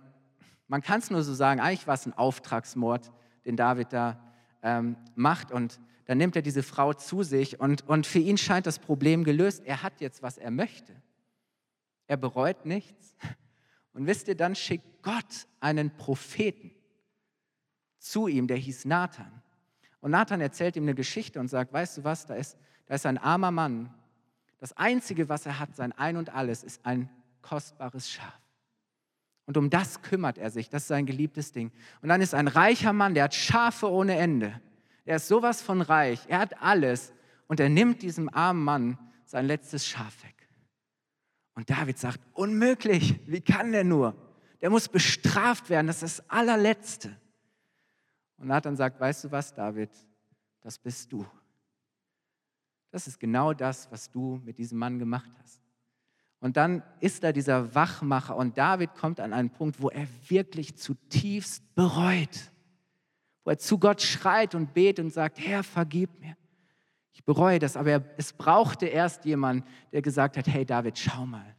man 0.68 0.82
kann 0.82 1.00
es 1.00 1.10
nur 1.10 1.22
so 1.22 1.32
sagen, 1.32 1.60
eigentlich 1.60 1.86
war 1.86 1.94
es 1.94 2.06
ein 2.06 2.12
Auftragsmord, 2.12 3.12
den 3.44 3.56
David 3.56 3.92
da 3.92 4.20
ähm, 4.62 4.96
macht. 5.14 5.52
Und 5.52 5.80
dann 6.06 6.18
nimmt 6.18 6.36
er 6.36 6.42
diese 6.42 6.62
Frau 6.62 6.94
zu 6.94 7.22
sich 7.22 7.60
und, 7.60 7.86
und 7.88 8.06
für 8.06 8.20
ihn 8.20 8.38
scheint 8.38 8.66
das 8.66 8.78
Problem 8.78 9.24
gelöst. 9.24 9.62
Er 9.64 9.82
hat 9.82 10.00
jetzt, 10.00 10.22
was 10.22 10.38
er 10.38 10.50
möchte. 10.50 10.94
Er 12.06 12.16
bereut 12.16 12.64
nichts. 12.64 13.16
Und 13.92 14.06
wisst 14.06 14.28
ihr, 14.28 14.36
dann 14.36 14.54
schickt 14.54 15.02
Gott 15.02 15.46
einen 15.58 15.90
Propheten 15.96 16.70
zu 17.98 18.28
ihm, 18.28 18.46
der 18.46 18.56
hieß 18.56 18.84
Nathan. 18.84 19.42
Und 20.00 20.12
Nathan 20.12 20.40
erzählt 20.40 20.76
ihm 20.76 20.84
eine 20.84 20.94
Geschichte 20.94 21.40
und 21.40 21.48
sagt, 21.48 21.72
weißt 21.72 21.98
du 21.98 22.04
was, 22.04 22.26
da 22.26 22.34
ist, 22.34 22.56
da 22.86 22.94
ist 22.94 23.06
ein 23.06 23.18
armer 23.18 23.50
Mann. 23.50 23.92
Das 24.58 24.72
Einzige, 24.74 25.28
was 25.28 25.46
er 25.46 25.58
hat, 25.58 25.74
sein 25.74 25.92
Ein 25.92 26.16
und 26.16 26.32
alles, 26.32 26.62
ist 26.62 26.86
ein 26.86 27.10
kostbares 27.42 28.08
Schaf. 28.08 28.40
Und 29.46 29.56
um 29.56 29.70
das 29.70 30.02
kümmert 30.02 30.38
er 30.38 30.50
sich, 30.50 30.68
das 30.68 30.82
ist 30.82 30.88
sein 30.88 31.06
geliebtes 31.06 31.52
Ding. 31.52 31.72
Und 32.02 32.08
dann 32.08 32.20
ist 32.20 32.34
ein 32.34 32.48
reicher 32.48 32.92
Mann, 32.92 33.14
der 33.14 33.24
hat 33.24 33.34
Schafe 33.34 33.90
ohne 33.90 34.16
Ende. 34.16 34.60
Er 35.06 35.16
ist 35.16 35.28
sowas 35.28 35.62
von 35.62 35.80
reich, 35.80 36.20
er 36.28 36.40
hat 36.40 36.60
alles 36.60 37.14
und 37.46 37.60
er 37.60 37.68
nimmt 37.68 38.02
diesem 38.02 38.28
armen 38.28 38.62
Mann 38.62 38.98
sein 39.24 39.46
letztes 39.46 39.86
Schaf 39.86 40.22
weg. 40.24 40.48
Und 41.54 41.70
David 41.70 41.98
sagt, 41.98 42.20
unmöglich, 42.34 43.18
wie 43.26 43.40
kann 43.40 43.72
der 43.72 43.84
nur? 43.84 44.14
Der 44.60 44.68
muss 44.68 44.88
bestraft 44.88 45.70
werden, 45.70 45.86
das 45.86 46.02
ist 46.02 46.18
das 46.18 46.30
allerletzte. 46.30 47.16
Und 48.36 48.48
Nathan 48.48 48.76
sagt, 48.76 49.00
weißt 49.00 49.24
du 49.24 49.30
was, 49.30 49.54
David, 49.54 49.90
das 50.60 50.78
bist 50.78 51.10
du. 51.12 51.24
Das 52.90 53.06
ist 53.06 53.18
genau 53.18 53.52
das, 53.52 53.90
was 53.90 54.10
du 54.10 54.40
mit 54.44 54.58
diesem 54.58 54.78
Mann 54.78 54.98
gemacht 54.98 55.30
hast. 55.40 55.62
Und 56.40 56.56
dann 56.56 56.82
ist 57.00 57.22
da 57.22 57.32
dieser 57.32 57.74
Wachmacher 57.74 58.36
und 58.36 58.58
David 58.58 58.94
kommt 58.94 59.20
an 59.20 59.32
einen 59.32 59.50
Punkt, 59.50 59.80
wo 59.80 59.88
er 59.88 60.06
wirklich 60.28 60.76
zutiefst 60.76 61.74
bereut, 61.74 62.52
wo 63.46 63.50
er 63.50 63.58
zu 63.58 63.78
Gott 63.78 64.02
schreit 64.02 64.56
und 64.56 64.74
betet 64.74 65.04
und 65.04 65.12
sagt, 65.12 65.38
Herr, 65.38 65.62
vergib 65.62 66.18
mir. 66.18 66.36
Ich 67.12 67.24
bereue 67.24 67.60
das, 67.60 67.76
aber 67.76 68.04
es 68.16 68.32
brauchte 68.32 68.86
erst 68.86 69.24
jemand, 69.24 69.64
der 69.92 70.02
gesagt 70.02 70.36
hat, 70.36 70.48
hey 70.48 70.66
David, 70.66 70.98
schau 70.98 71.24
mal, 71.26 71.54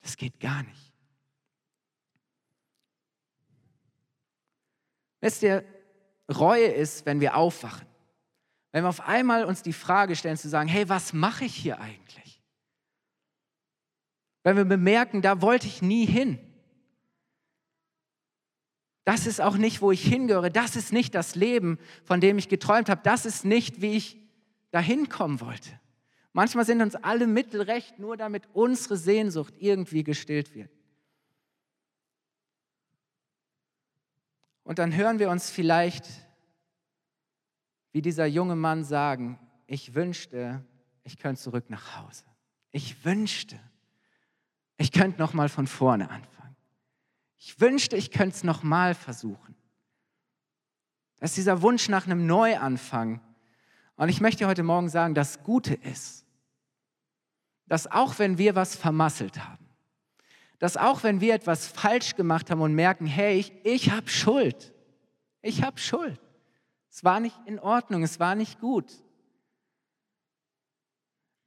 das 0.00 0.16
geht 0.16 0.38
gar 0.38 0.62
nicht. 0.62 0.92
Wisst 5.20 5.42
ihr, 5.42 5.64
Reue 6.32 6.68
ist, 6.68 7.04
wenn 7.04 7.20
wir 7.20 7.36
aufwachen. 7.36 7.88
Wenn 8.70 8.84
wir 8.84 8.88
auf 8.88 9.00
einmal 9.00 9.44
uns 9.46 9.62
die 9.62 9.72
Frage 9.72 10.14
stellen 10.14 10.36
zu 10.36 10.48
sagen, 10.48 10.68
hey, 10.68 10.88
was 10.88 11.12
mache 11.12 11.46
ich 11.46 11.54
hier 11.56 11.80
eigentlich? 11.80 12.40
Wenn 14.44 14.56
wir 14.56 14.64
bemerken, 14.64 15.20
da 15.20 15.42
wollte 15.42 15.66
ich 15.66 15.82
nie 15.82 16.06
hin. 16.06 16.38
Das 19.04 19.26
ist 19.26 19.40
auch 19.40 19.56
nicht, 19.56 19.82
wo 19.82 19.92
ich 19.92 20.02
hingehöre. 20.02 20.50
Das 20.50 20.76
ist 20.76 20.92
nicht 20.92 21.14
das 21.14 21.34
Leben, 21.34 21.78
von 22.04 22.20
dem 22.20 22.38
ich 22.38 22.48
geträumt 22.48 22.88
habe. 22.88 23.02
Das 23.04 23.26
ist 23.26 23.44
nicht, 23.44 23.82
wie 23.82 23.96
ich 23.96 24.18
dahin 24.70 25.08
kommen 25.08 25.40
wollte. 25.40 25.70
Manchmal 26.32 26.64
sind 26.64 26.82
uns 26.82 26.96
alle 26.96 27.26
Mittel 27.26 27.60
recht, 27.60 27.98
nur 27.98 28.16
damit 28.16 28.48
unsere 28.54 28.96
Sehnsucht 28.96 29.54
irgendwie 29.58 30.02
gestillt 30.02 30.54
wird. 30.54 30.70
Und 34.64 34.78
dann 34.78 34.96
hören 34.96 35.18
wir 35.18 35.30
uns 35.30 35.50
vielleicht, 35.50 36.08
wie 37.92 38.02
dieser 38.02 38.26
junge 38.26 38.56
Mann 38.56 38.82
sagen, 38.82 39.38
ich 39.66 39.94
wünschte, 39.94 40.64
ich 41.04 41.18
könnte 41.18 41.40
zurück 41.40 41.68
nach 41.68 41.98
Hause. 41.98 42.24
Ich 42.72 43.04
wünschte, 43.04 43.60
ich 44.78 44.90
könnte 44.90 45.20
noch 45.20 45.34
mal 45.34 45.48
von 45.48 45.66
vorne 45.66 46.10
anfangen. 46.10 46.33
Ich 47.46 47.60
wünschte, 47.60 47.94
ich 47.94 48.10
könnte 48.10 48.36
es 48.36 48.42
nochmal 48.42 48.94
versuchen. 48.94 49.54
Das 51.20 51.32
ist 51.32 51.36
dieser 51.36 51.60
Wunsch 51.60 51.90
nach 51.90 52.06
einem 52.06 52.24
Neuanfang. 52.24 53.20
Und 53.96 54.08
ich 54.08 54.22
möchte 54.22 54.46
heute 54.46 54.62
Morgen 54.62 54.88
sagen, 54.88 55.14
das 55.14 55.42
Gute 55.42 55.74
ist, 55.74 56.24
dass 57.66 57.86
auch 57.86 58.18
wenn 58.18 58.38
wir 58.38 58.54
was 58.54 58.74
vermasselt 58.74 59.44
haben, 59.46 59.68
dass 60.58 60.78
auch 60.78 61.02
wenn 61.02 61.20
wir 61.20 61.34
etwas 61.34 61.66
falsch 61.66 62.16
gemacht 62.16 62.50
haben 62.50 62.62
und 62.62 62.74
merken, 62.74 63.04
hey, 63.04 63.38
ich, 63.38 63.52
ich 63.62 63.90
habe 63.90 64.08
Schuld, 64.08 64.72
ich 65.42 65.62
habe 65.62 65.78
Schuld, 65.78 66.18
es 66.90 67.04
war 67.04 67.20
nicht 67.20 67.38
in 67.44 67.58
Ordnung, 67.58 68.04
es 68.04 68.18
war 68.18 68.34
nicht 68.36 68.58
gut, 68.58 68.90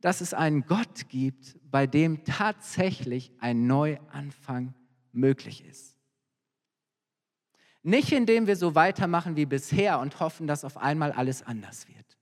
dass 0.01 0.21
es 0.21 0.35
einen 0.35 0.63
Gott 0.67 1.09
gibt, 1.09 1.57
bei 1.63 1.87
dem 1.87 2.23
tatsächlich 2.23 3.31
ein 3.39 3.65
Neuanfang 3.65 4.75
möglich 5.17 5.65
ist. 5.65 5.97
Nicht 7.83 8.11
indem 8.11 8.47
wir 8.47 8.55
so 8.55 8.75
weitermachen 8.75 9.35
wie 9.35 9.45
bisher 9.45 9.99
und 9.99 10.19
hoffen, 10.19 10.47
dass 10.47 10.65
auf 10.65 10.77
einmal 10.77 11.11
alles 11.11 11.41
anders 11.43 11.87
wird. 11.87 12.17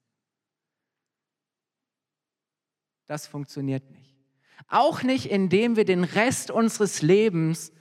Das 3.07 3.27
funktioniert 3.27 3.89
nicht. 3.91 4.15
Auch 4.67 5.03
nicht, 5.03 5.25
indem 5.27 5.75
wir 5.75 5.85
den 5.85 6.03
Rest 6.03 6.49
unseres 6.49 7.01
Lebens 7.01 7.71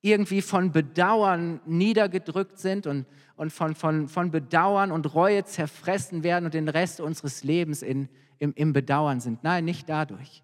irgendwie 0.00 0.42
von 0.42 0.72
Bedauern 0.72 1.60
niedergedrückt 1.66 2.58
sind 2.58 2.86
und, 2.86 3.06
und 3.36 3.52
von, 3.52 3.74
von, 3.74 4.08
von 4.08 4.30
Bedauern 4.30 4.92
und 4.92 5.14
Reue 5.14 5.44
zerfressen 5.44 6.22
werden 6.22 6.44
und 6.46 6.54
den 6.54 6.68
Rest 6.68 7.00
unseres 7.00 7.44
Lebens 7.44 7.82
in, 7.82 8.08
im, 8.38 8.54
im 8.54 8.72
Bedauern 8.72 9.20
sind. 9.20 9.42
Nein, 9.42 9.64
nicht 9.64 9.88
dadurch 9.88 10.42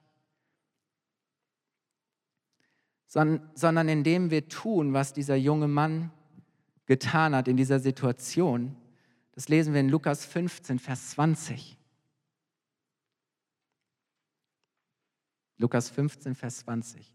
sondern, 3.14 3.88
indem 3.88 4.33
wir 4.33 4.48
tun, 4.48 4.92
was 4.92 5.12
dieser 5.12 5.37
junge 5.37 5.68
Mann 5.68 6.11
getan 6.87 7.33
hat 7.35 7.46
in 7.46 7.57
dieser 7.57 7.79
Situation. 7.79 8.74
Das 9.33 9.48
lesen 9.48 9.72
wir 9.72 9.81
in 9.81 9.88
Lukas 9.88 10.24
15, 10.24 10.81
Vers 10.81 11.11
20. 11.11 11.79
Lukas 15.59 15.90
15, 15.90 16.35
Vers 16.35 16.59
20. 16.59 17.14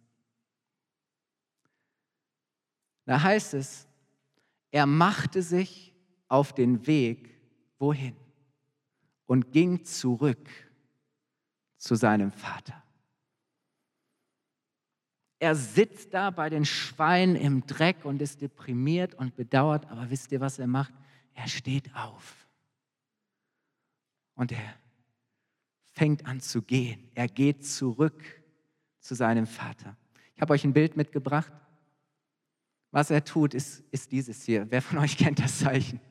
Da 3.06 3.22
heißt 3.22 3.54
es, 3.56 3.86
er 4.72 4.86
machte 4.86 5.44
sich 5.44 5.94
auf 6.30 6.54
den 6.54 6.88
Weg, 6.88 7.30
wohin? 7.78 8.16
Und 9.26 9.52
ging 9.52 9.84
zurück 9.84 10.50
zu 11.76 11.96
seinem 11.96 12.32
Vater. 12.32 12.82
Er 15.40 15.56
sitzt 15.56 16.14
da 16.14 16.32
bei 16.32 16.50
den 16.50 16.66
Schweinen 16.66 17.38
im 17.38 17.66
Dreck 17.66 18.04
und 18.04 18.22
ist 18.22 18.42
deprimiert 18.42 19.16
und 19.16 19.38
bedauert, 19.38 19.90
aber 19.90 20.10
wisst 20.10 20.34
ihr, 20.34 20.42
was 20.42 20.60
er 20.60 20.68
macht? 20.68 20.94
Er 21.34 21.48
steht 21.48 21.96
auf. 21.96 22.46
Und 24.36 24.52
er 24.52 24.76
fängt 25.94 26.26
an 26.26 26.42
zu 26.42 26.62
gehen. 26.62 27.10
Er 27.16 27.30
geht 27.30 27.66
zurück 27.66 28.22
zu 29.00 29.16
seinem 29.16 29.48
Vater. 29.48 29.96
Ich 30.36 30.42
habe 30.42 30.54
euch 30.54 30.66
ein 30.66 30.74
Bild 30.74 30.98
mitgebracht. 30.98 31.52
Was 32.92 33.10
er 33.10 33.24
tut, 33.24 33.54
ist, 33.54 33.84
ist 33.92 34.12
dieses 34.12 34.44
hier. 34.44 34.70
Wer 34.70 34.82
von 34.82 34.98
euch 34.98 35.18
kennt 35.18 35.40
das 35.40 35.60
Zeichen? 35.60 36.02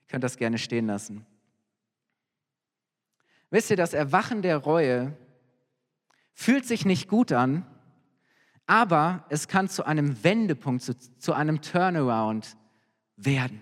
Ihr 0.00 0.08
könnt 0.08 0.24
das 0.24 0.36
gerne 0.36 0.58
stehen 0.58 0.86
lassen. 0.86 1.24
Wisst 3.50 3.70
ihr, 3.70 3.76
das 3.76 3.92
Erwachen 3.92 4.40
der 4.40 4.56
Reue 4.56 5.14
fühlt 6.34 6.66
sich 6.66 6.84
nicht 6.84 7.08
gut 7.08 7.32
an, 7.32 7.66
aber 8.66 9.24
es 9.28 9.48
kann 9.48 9.68
zu 9.68 9.84
einem 9.84 10.22
Wendepunkt, 10.24 10.82
zu, 10.82 10.96
zu 11.18 11.32
einem 11.34 11.60
Turnaround 11.60 12.56
werden. 13.16 13.60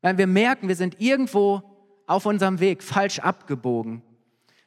Weil 0.00 0.16
wir 0.18 0.26
merken, 0.26 0.68
wir 0.68 0.76
sind 0.76 1.00
irgendwo 1.00 1.62
auf 2.06 2.26
unserem 2.26 2.60
Weg 2.60 2.82
falsch 2.82 3.18
abgebogen. 3.18 4.02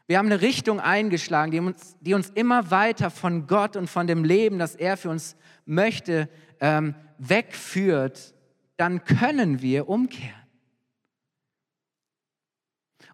Wir 0.06 0.18
haben 0.18 0.28
eine 0.28 0.42
Richtung 0.42 0.80
eingeschlagen, 0.80 1.52
die 1.52 1.60
uns, 1.60 1.98
die 2.02 2.14
uns 2.14 2.30
immer 2.30 2.72
weiter 2.72 3.10
von 3.10 3.48
Gott 3.48 3.76
und 3.76 3.90
von 3.90 4.06
dem 4.06 4.24
Leben, 4.24 4.60
das 4.60 4.76
er 4.76 4.98
für 4.98 5.10
uns 5.10 5.36
möchte, 5.66 6.30
ähm, 6.60 6.94
wegführt. 7.18 8.34
Dann 8.78 9.06
können 9.06 9.62
wir 9.62 9.88
umkehren. 9.88 10.43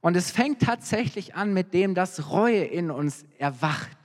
Und 0.01 0.15
es 0.15 0.31
fängt 0.31 0.61
tatsächlich 0.61 1.35
an 1.35 1.53
mit 1.53 1.73
dem, 1.73 1.95
dass 1.95 2.31
Reue 2.31 2.63
in 2.63 2.91
uns 2.91 3.25
erwacht. 3.37 3.97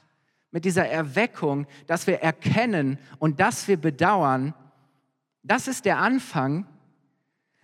Mit 0.51 0.65
dieser 0.65 0.89
Erweckung, 0.89 1.67
dass 1.87 2.07
wir 2.07 2.21
erkennen 2.21 2.99
und 3.19 3.41
dass 3.41 3.67
wir 3.69 3.77
bedauern. 3.77 4.55
Das 5.43 5.69
ist 5.69 5.85
der 5.85 5.99
Anfang. 5.99 6.67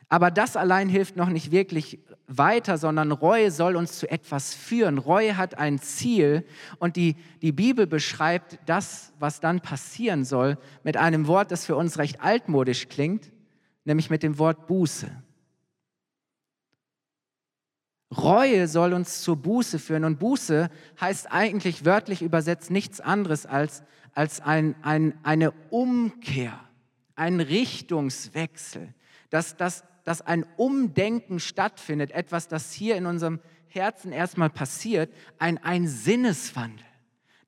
Aber 0.09 0.33
das 0.33 0.57
allein 0.57 0.89
hilft 0.89 1.17
noch 1.17 1.29
nicht 1.29 1.53
wirklich 1.53 2.01
weiter, 2.27 2.79
sondern 2.79 3.13
Reue 3.13 3.51
soll 3.51 3.77
uns 3.77 3.99
zu 3.99 4.11
etwas 4.11 4.55
führen. 4.55 4.99
Reue 4.99 5.37
hat 5.37 5.59
ein 5.59 5.79
Ziel 5.79 6.45
und 6.79 6.97
die, 6.97 7.17
die 7.43 7.53
Bibel 7.53 7.87
beschreibt 7.87 8.59
das, 8.67 9.13
was 9.19 9.41
dann 9.41 9.61
passieren 9.61 10.25
soll, 10.25 10.59
mit 10.83 10.97
einem 10.97 11.27
Wort, 11.27 11.53
das 11.53 11.65
für 11.65 11.77
uns 11.77 11.99
recht 11.99 12.21
altmodisch 12.21 12.89
klingt, 12.89 13.31
nämlich 13.85 14.11
mit 14.11 14.23
dem 14.23 14.39
Wort 14.39 14.67
Buße. 14.67 15.11
Reue 18.17 18.67
soll 18.67 18.93
uns 18.93 19.23
zur 19.23 19.37
Buße 19.37 19.79
führen. 19.79 20.05
Und 20.05 20.19
Buße 20.19 20.69
heißt 21.01 21.31
eigentlich 21.31 21.85
wörtlich 21.85 22.23
übersetzt 22.23 22.71
nichts 22.71 23.01
anderes 23.01 23.47
als, 23.47 23.85
als 24.15 24.41
ein, 24.41 24.75
ein, 24.83 25.15
eine 25.23 25.53
Umkehr, 25.71 26.59
ein 27.15 27.41
Richtungswechsel, 27.41 28.93
dass, 29.31 29.57
dass, 29.57 29.85
dass 30.05 30.23
ein 30.23 30.45
Umdenken 30.57 31.39
stattfindet, 31.39 32.11
etwas, 32.11 32.49
das 32.49 32.73
hier 32.73 32.97
in 32.97 33.07
unserem 33.07 33.39
Herzen 33.69 34.11
erstmal 34.11 34.51
passiert, 34.51 35.13
ein, 35.39 35.59
ein 35.59 35.87
Sinneswandel. 35.87 36.85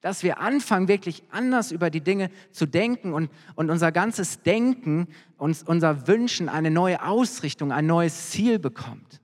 Dass 0.01 0.22
wir 0.22 0.40
anfangen, 0.40 0.88
wirklich 0.88 1.22
anders 1.31 1.70
über 1.72 1.88
die 1.90 2.01
Dinge 2.01 2.31
zu 2.51 2.66
denken 2.66 3.12
und, 3.14 3.31
und 3.55 3.70
unser 3.70 3.92
ganzes 3.92 4.42
Denken, 4.42 5.09
uns, 5.38 5.62
unser 5.62 6.07
Wünschen 6.09 6.48
eine 6.48 6.70
neue 6.70 7.05
Ausrichtung, 7.05 7.72
ein 7.72 7.87
neues 7.87 8.31
Ziel 8.31 8.59
bekommt. 8.59 9.21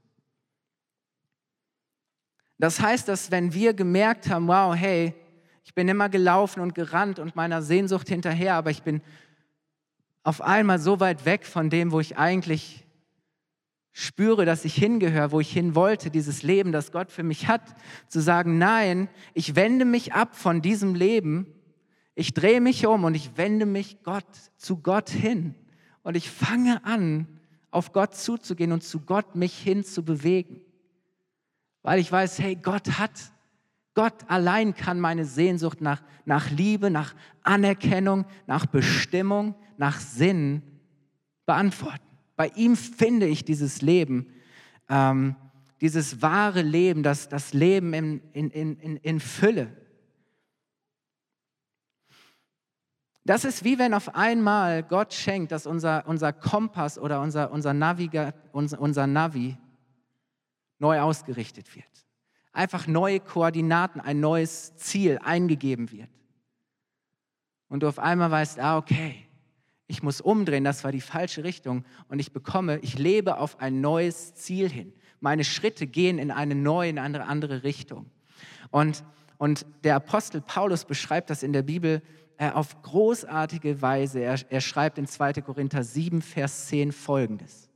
Das 2.59 2.81
heißt, 2.81 3.09
dass 3.09 3.31
wenn 3.31 3.55
wir 3.55 3.73
gemerkt 3.73 4.29
haben, 4.29 4.49
wow, 4.49 4.75
hey, 4.75 5.15
ich 5.65 5.75
bin 5.75 5.89
immer 5.89 6.09
gelaufen 6.09 6.61
und 6.61 6.75
gerannt 6.75 7.19
und 7.19 7.37
meiner 7.37 7.63
Sehnsucht 7.63 8.09
hinterher, 8.09 8.55
aber 8.55 8.71
ich 8.71 8.83
bin 8.83 9.01
auf 10.25 10.41
einmal 10.41 10.79
so 10.79 10.99
weit 11.01 11.25
weg 11.25 11.47
von 11.47 11.71
dem, 11.71 11.93
wo 11.93 12.01
ich 12.01 12.19
eigentlich 12.19 12.87
spüre, 13.93 14.45
dass 14.45 14.65
ich 14.65 14.75
hingehöre, 14.75 15.33
wo 15.33 15.41
ich 15.41 15.53
hin 15.53 15.75
wollte, 15.75 16.11
dieses 16.11 16.43
Leben, 16.43 16.73
das 16.73 16.93
Gott 16.93 17.11
für 17.11 17.23
mich 17.23 17.49
hat, 17.49 17.63
zu 18.09 18.21
sagen, 18.21 18.59
nein, 18.59 19.09
ich 19.35 19.57
wende 19.57 19.85
mich 19.85 20.13
ab 20.13 20.37
von 20.37 20.63
diesem 20.63 20.95
Leben, 20.95 21.47
ich 22.15 22.35
drehe 22.35 22.61
mich 22.61 22.87
um 22.87 23.05
und 23.05 23.15
ich 23.15 23.37
wende 23.37 23.67
mich 23.67 24.03
Gott 24.03 24.27
zu 24.57 24.79
Gott 24.79 25.11
hin. 25.11 25.55
Und 26.03 26.17
ich 26.17 26.31
fange 26.31 26.85
an, 26.85 27.27
auf 27.71 27.93
Gott 27.93 28.15
zuzugehen 28.15 28.73
und 28.73 28.83
zu 28.83 29.01
Gott 29.01 29.37
mich 29.37 29.57
hin 29.57 29.85
zu 29.85 30.05
bewegen, 30.05 30.61
weil 31.89 32.01
ich 32.01 32.13
weiß, 32.13 32.39
hey, 32.41 32.55
Gott 32.55 32.99
hat 32.99 33.13
Gott 33.95 34.13
allein 34.29 34.75
kann 34.75 35.01
meine 35.01 35.25
Sehnsucht 35.25 35.81
nach, 35.81 36.03
nach 36.27 36.51
Liebe, 36.51 36.91
nach 36.91 37.15
Anerkennung, 37.43 38.27
nach 38.47 38.67
Bestimmung, 38.67 39.55
nach 39.79 39.99
Sinn 39.99 40.61
beantworten. 41.47 42.05
Bei 42.37 42.49
ihm 42.57 42.77
finde 42.77 43.27
ich 43.27 43.43
dieses 43.43 43.81
Leben, 43.81 44.27
ähm, 44.91 45.35
dieses 45.81 46.21
wahre 46.21 46.61
Leben, 46.61 47.03
das, 47.03 47.31
das 47.31 47.55
Leben 47.55 47.95
in, 47.95 48.21
in, 48.35 48.51
in, 48.51 48.97
in 48.99 49.19
Fülle. 49.19 49.75
Das 53.25 53.47
ist 53.47 53.65
wie 53.65 53.79
wenn 53.79 53.95
auf 53.95 54.15
einmal 54.15 54.83
Gott 54.83 55.15
schenkt, 55.15 55.53
dass 55.53 55.67
unser, 55.67 56.07
unser 56.07 56.35
Kompass 56.35 56.99
oder 56.99 57.23
unser, 57.23 57.51
unser, 57.51 57.73
Naviga, 57.73 58.35
unser, 58.53 58.79
unser 58.79 59.07
Navi 59.07 59.57
neu 60.79 61.01
ausgerichtet 61.01 61.75
wird 61.75 61.85
einfach 62.59 62.89
neue 62.89 63.21
Koordinaten, 63.21 64.01
ein 64.01 64.19
neues 64.19 64.75
Ziel 64.77 65.21
eingegeben 65.23 65.93
wird. 65.93 66.11
Und 67.69 67.85
du 67.85 67.89
auf 67.89 68.01
einmal 68.01 68.33
weißt, 68.33 68.59
ah, 68.59 68.79
okay, 68.79 69.15
ich 69.87 70.03
muss 70.03 70.21
umdrehen, 70.21 70.65
das 70.65 70.83
war 70.83 70.91
die 70.91 71.01
falsche 71.01 71.45
Richtung 71.45 71.85
und 72.09 72.19
ich 72.19 72.33
bekomme, 72.33 72.79
ich 72.81 72.99
lebe 72.99 73.39
auf 73.39 73.61
ein 73.61 73.81
neues 73.81 74.35
Ziel 74.35 74.69
hin. 74.69 74.93
Meine 75.21 75.45
Schritte 75.45 75.87
gehen 75.87 76.19
in 76.19 76.33
eine 76.33 76.57
neue, 76.57 76.91
in 76.91 76.99
eine 76.99 77.25
andere 77.27 77.63
Richtung. 77.63 78.11
Und, 78.71 79.05
und 79.39 79.65
der 79.85 79.95
Apostel 79.95 80.41
Paulus 80.41 80.85
beschreibt 80.85 81.31
das 81.31 81.45
in 81.45 81.53
der 81.53 81.63
Bibel 81.63 82.03
äh, 82.39 82.51
auf 82.51 82.83
großartige 82.83 83.81
Weise. 83.83 84.19
Er, 84.19 84.39
er 84.51 84.61
schreibt 84.61 84.99
in 84.99 85.07
2. 85.07 85.35
Korinther 85.35 85.85
7, 85.85 86.23
Vers 86.23 86.67
10 86.67 86.91
folgendes. 86.91 87.68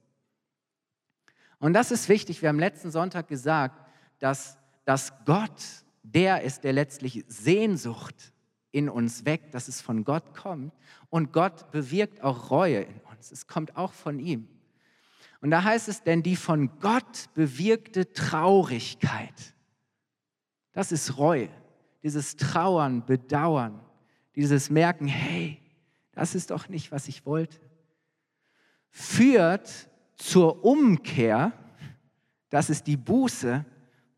Und 1.62 1.72
das 1.72 1.90
ist 1.90 2.10
wichtig. 2.10 2.42
Wir 2.42 2.50
haben 2.50 2.58
letzten 2.58 2.90
Sonntag 2.90 3.28
gesagt, 3.28 3.80
dass 4.18 4.58
dass 4.84 5.12
Gott 5.24 5.62
der 6.02 6.42
ist, 6.42 6.64
der 6.64 6.72
letztlich 6.72 7.24
Sehnsucht 7.28 8.32
in 8.72 8.88
uns 8.88 9.24
weckt, 9.24 9.54
dass 9.54 9.68
es 9.68 9.80
von 9.80 10.04
Gott 10.04 10.34
kommt. 10.34 10.72
Und 11.10 11.32
Gott 11.32 11.70
bewirkt 11.70 12.22
auch 12.22 12.50
Reue 12.50 12.82
in 12.82 13.00
uns. 13.12 13.30
Es 13.30 13.46
kommt 13.46 13.76
auch 13.76 13.92
von 13.92 14.18
ihm. 14.18 14.48
Und 15.40 15.50
da 15.50 15.62
heißt 15.62 15.88
es, 15.88 16.02
denn 16.02 16.22
die 16.22 16.36
von 16.36 16.78
Gott 16.80 17.28
bewirkte 17.34 18.12
Traurigkeit, 18.12 19.54
das 20.72 20.92
ist 20.92 21.18
Reue. 21.18 21.48
Dieses 22.02 22.36
Trauern, 22.36 23.04
Bedauern, 23.04 23.80
dieses 24.34 24.70
Merken, 24.70 25.06
hey, 25.06 25.60
das 26.12 26.34
ist 26.34 26.50
doch 26.50 26.68
nicht, 26.68 26.90
was 26.90 27.08
ich 27.08 27.26
wollte, 27.26 27.60
führt 28.90 29.88
zur 30.22 30.64
Umkehr, 30.64 31.52
das 32.48 32.70
ist 32.70 32.86
die 32.86 32.96
Buße, 32.96 33.64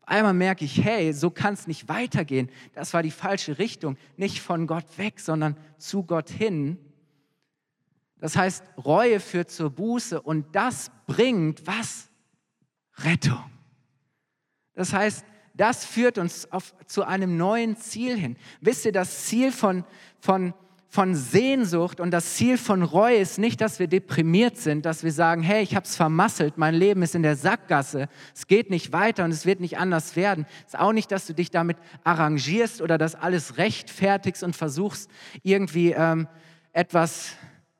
einmal 0.03 0.33
merke 0.33 0.65
ich, 0.65 0.83
hey, 0.83 1.11
so 1.13 1.31
kann 1.31 1.55
es 1.55 1.67
nicht 1.67 1.89
weitergehen. 1.89 2.49
Das 2.73 2.93
war 2.93 3.01
die 3.01 3.11
falsche 3.11 3.57
Richtung. 3.57 3.97
Nicht 4.15 4.39
von 4.39 4.67
Gott 4.67 4.85
weg, 4.97 5.19
sondern 5.19 5.57
zu 5.77 6.03
Gott 6.03 6.29
hin. 6.29 6.77
Das 8.19 8.35
heißt, 8.35 8.63
Reue 8.83 9.19
führt 9.19 9.49
zur 9.49 9.71
Buße 9.71 10.21
und 10.21 10.55
das 10.55 10.91
bringt 11.07 11.65
was? 11.65 12.09
Rettung. 12.97 13.43
Das 14.73 14.93
heißt, 14.93 15.25
das 15.53 15.85
führt 15.85 16.17
uns 16.17 16.51
auf, 16.51 16.75
zu 16.85 17.03
einem 17.03 17.37
neuen 17.37 17.77
Ziel 17.77 18.17
hin. 18.17 18.37
Wisst 18.61 18.85
ihr, 18.85 18.91
das 18.91 19.25
Ziel 19.25 19.51
von, 19.51 19.85
von 20.19 20.53
von 20.95 21.13
Sehnsucht 21.13 21.99
und 21.99 22.11
das 22.11 22.35
Ziel 22.35 22.57
von 22.57 22.81
Reue 22.81 23.17
ist 23.17 23.37
nicht, 23.37 23.59
dass 23.59 23.79
wir 23.79 23.87
deprimiert 23.87 24.55
sind, 24.55 24.85
dass 24.85 25.03
wir 25.03 25.11
sagen, 25.11 25.43
hey, 25.43 25.61
ich 25.61 25.75
habe 25.75 25.85
es 25.85 25.97
vermasselt, 25.97 26.57
mein 26.57 26.73
Leben 26.73 27.01
ist 27.01 27.15
in 27.15 27.21
der 27.21 27.35
Sackgasse, 27.35 28.07
es 28.33 28.47
geht 28.47 28.69
nicht 28.69 28.93
weiter 28.93 29.25
und 29.25 29.31
es 29.31 29.45
wird 29.45 29.59
nicht 29.59 29.77
anders 29.77 30.15
werden. 30.15 30.45
Es 30.65 30.73
ist 30.73 30.79
auch 30.79 30.93
nicht, 30.93 31.11
dass 31.11 31.27
du 31.27 31.33
dich 31.33 31.51
damit 31.51 31.75
arrangierst 32.05 32.81
oder 32.81 32.97
das 32.97 33.13
alles 33.13 33.57
rechtfertigst 33.57 34.41
und 34.41 34.55
versuchst, 34.55 35.11
irgendwie 35.43 35.91
ähm, 35.91 36.29
etwas 36.71 37.33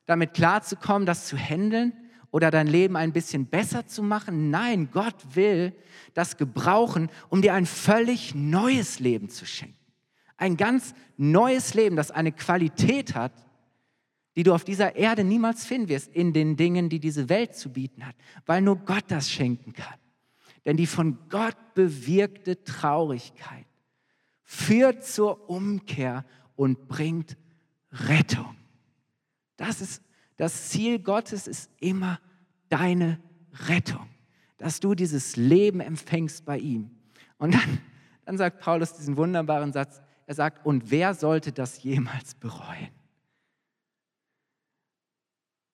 damit 0.08 0.34
klarzukommen, 0.34 1.06
das 1.06 1.25
zu 1.25 1.38
handeln 1.38 1.93
oder 2.32 2.51
dein 2.51 2.67
Leben 2.67 2.97
ein 2.97 3.13
bisschen 3.13 3.45
besser 3.45 3.88
zu 3.88 4.04
machen. 4.04 4.49
Nein, 4.49 4.89
Gott 4.91 5.15
will 5.36 5.73
das 6.15 6.36
gebrauchen, 6.36 7.10
um 7.30 7.41
dir 7.41 7.54
ein 7.54 7.65
völlig 7.65 8.36
neues 8.36 8.99
Leben 8.99 9.30
zu 9.30 9.45
schenken. 9.45 9.74
Ein 10.38 10.58
ganz 10.58 10.93
neues 11.17 11.74
Leben, 11.74 11.95
das 11.95 12.12
eine 12.12 12.32
Qualität 12.32 13.15
hat, 13.15 13.34
die 14.36 14.43
du 14.43 14.54
auf 14.54 14.63
dieser 14.65 14.95
Erde 14.95 15.24
niemals 15.24 15.65
finden 15.65 15.88
wirst 15.88 16.13
in 16.13 16.34
den 16.34 16.58
Dingen, 16.58 16.89
die 16.89 17.00
diese 17.00 17.30
Welt 17.30 17.56
zu 17.56 17.71
bieten 17.71 18.06
hat, 18.06 18.15
weil 18.45 18.62
nur 18.62 18.78
Gott 18.78 19.06
das 19.08 19.32
schenken 19.32 19.74
kann. 19.74 19.95
Denn 20.65 20.78
die 20.78 20.88
von 20.88 21.17
Gott 21.30 21.56
bewirkte 21.74 22.63
Traurigkeit 22.63 23.65
führt 24.43 25.06
zur 25.06 25.50
Umkehr 25.50 26.26
und 26.56 26.88
bringt 26.88 27.38
Rettung. 27.91 28.56
Das 29.58 29.80
ist 29.80 30.02
das 30.38 30.69
Ziel 30.69 31.00
Gottes 31.00 31.48
ist 31.48 31.69
immer 31.80 32.19
deine 32.69 33.19
Rettung, 33.67 34.08
dass 34.58 34.80
du 34.80 34.95
dieses 34.95 35.38
Leben 35.38 35.80
empfängst 35.80 36.45
bei 36.45 36.58
ihm. 36.58 36.91
Und 37.38 37.54
dann, 37.54 37.80
dann 38.26 38.38
sagt 38.38 38.60
Paulus 38.60 38.93
diesen 38.93 39.17
wunderbaren 39.17 39.71
Satz, 39.71 40.02
er 40.25 40.35
sagt, 40.35 40.65
und 40.65 40.89
wer 40.91 41.13
sollte 41.13 41.51
das 41.51 41.83
jemals 41.83 42.35
bereuen? 42.35 42.89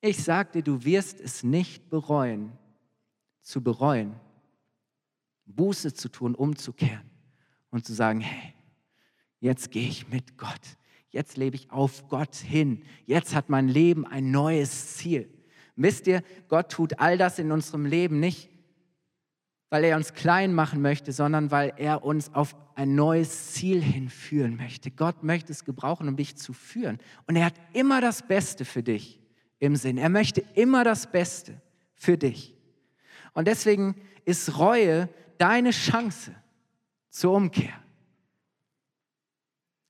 Ich 0.01 0.23
sagte, 0.23 0.63
du 0.63 0.83
wirst 0.83 1.19
es 1.19 1.43
nicht 1.43 1.89
bereuen, 1.89 2.51
zu 3.41 3.61
bereuen, 3.63 4.15
Buße 5.45 5.93
zu 5.93 6.09
tun, 6.09 6.35
umzukehren 6.35 7.09
und 7.69 7.85
zu 7.85 7.93
sagen, 7.93 8.19
hey, 8.19 8.53
jetzt 9.39 9.71
gehe 9.71 9.87
ich 9.87 10.09
mit 10.09 10.37
Gott, 10.37 10.77
jetzt 11.09 11.37
lebe 11.37 11.55
ich 11.55 11.71
auf 11.71 12.07
Gott 12.07 12.35
hin, 12.35 12.83
jetzt 13.05 13.35
hat 13.35 13.49
mein 13.49 13.67
Leben 13.67 14.07
ein 14.07 14.31
neues 14.31 14.95
Ziel. 14.95 15.29
Wisst 15.75 16.07
ihr, 16.07 16.23
Gott 16.47 16.71
tut 16.71 16.99
all 16.99 17.17
das 17.17 17.39
in 17.39 17.51
unserem 17.51 17.85
Leben 17.85 18.19
nicht, 18.19 18.49
weil 19.71 19.85
er 19.85 19.95
uns 19.95 20.13
klein 20.13 20.53
machen 20.53 20.81
möchte, 20.81 21.13
sondern 21.13 21.49
weil 21.49 21.73
er 21.77 22.03
uns 22.03 22.31
auf 22.35 22.55
ein 22.75 22.93
neues 22.93 23.53
Ziel 23.53 23.81
hinführen 23.81 24.57
möchte. 24.57 24.91
Gott 24.91 25.23
möchte 25.23 25.53
es 25.53 25.63
gebrauchen, 25.63 26.09
um 26.09 26.17
dich 26.17 26.35
zu 26.35 26.51
führen. 26.51 26.99
Und 27.25 27.37
er 27.37 27.45
hat 27.45 27.55
immer 27.71 28.01
das 28.01 28.27
Beste 28.27 28.65
für 28.65 28.83
dich 28.83 29.19
im 29.59 29.77
Sinn. 29.77 29.97
Er 29.97 30.09
möchte 30.09 30.43
immer 30.55 30.83
das 30.83 31.09
Beste 31.09 31.61
für 31.95 32.17
dich. 32.17 32.53
Und 33.33 33.47
deswegen 33.47 33.95
ist 34.25 34.59
Reue 34.59 35.07
deine 35.37 35.71
Chance 35.71 36.35
zur 37.09 37.33
Umkehr 37.33 37.80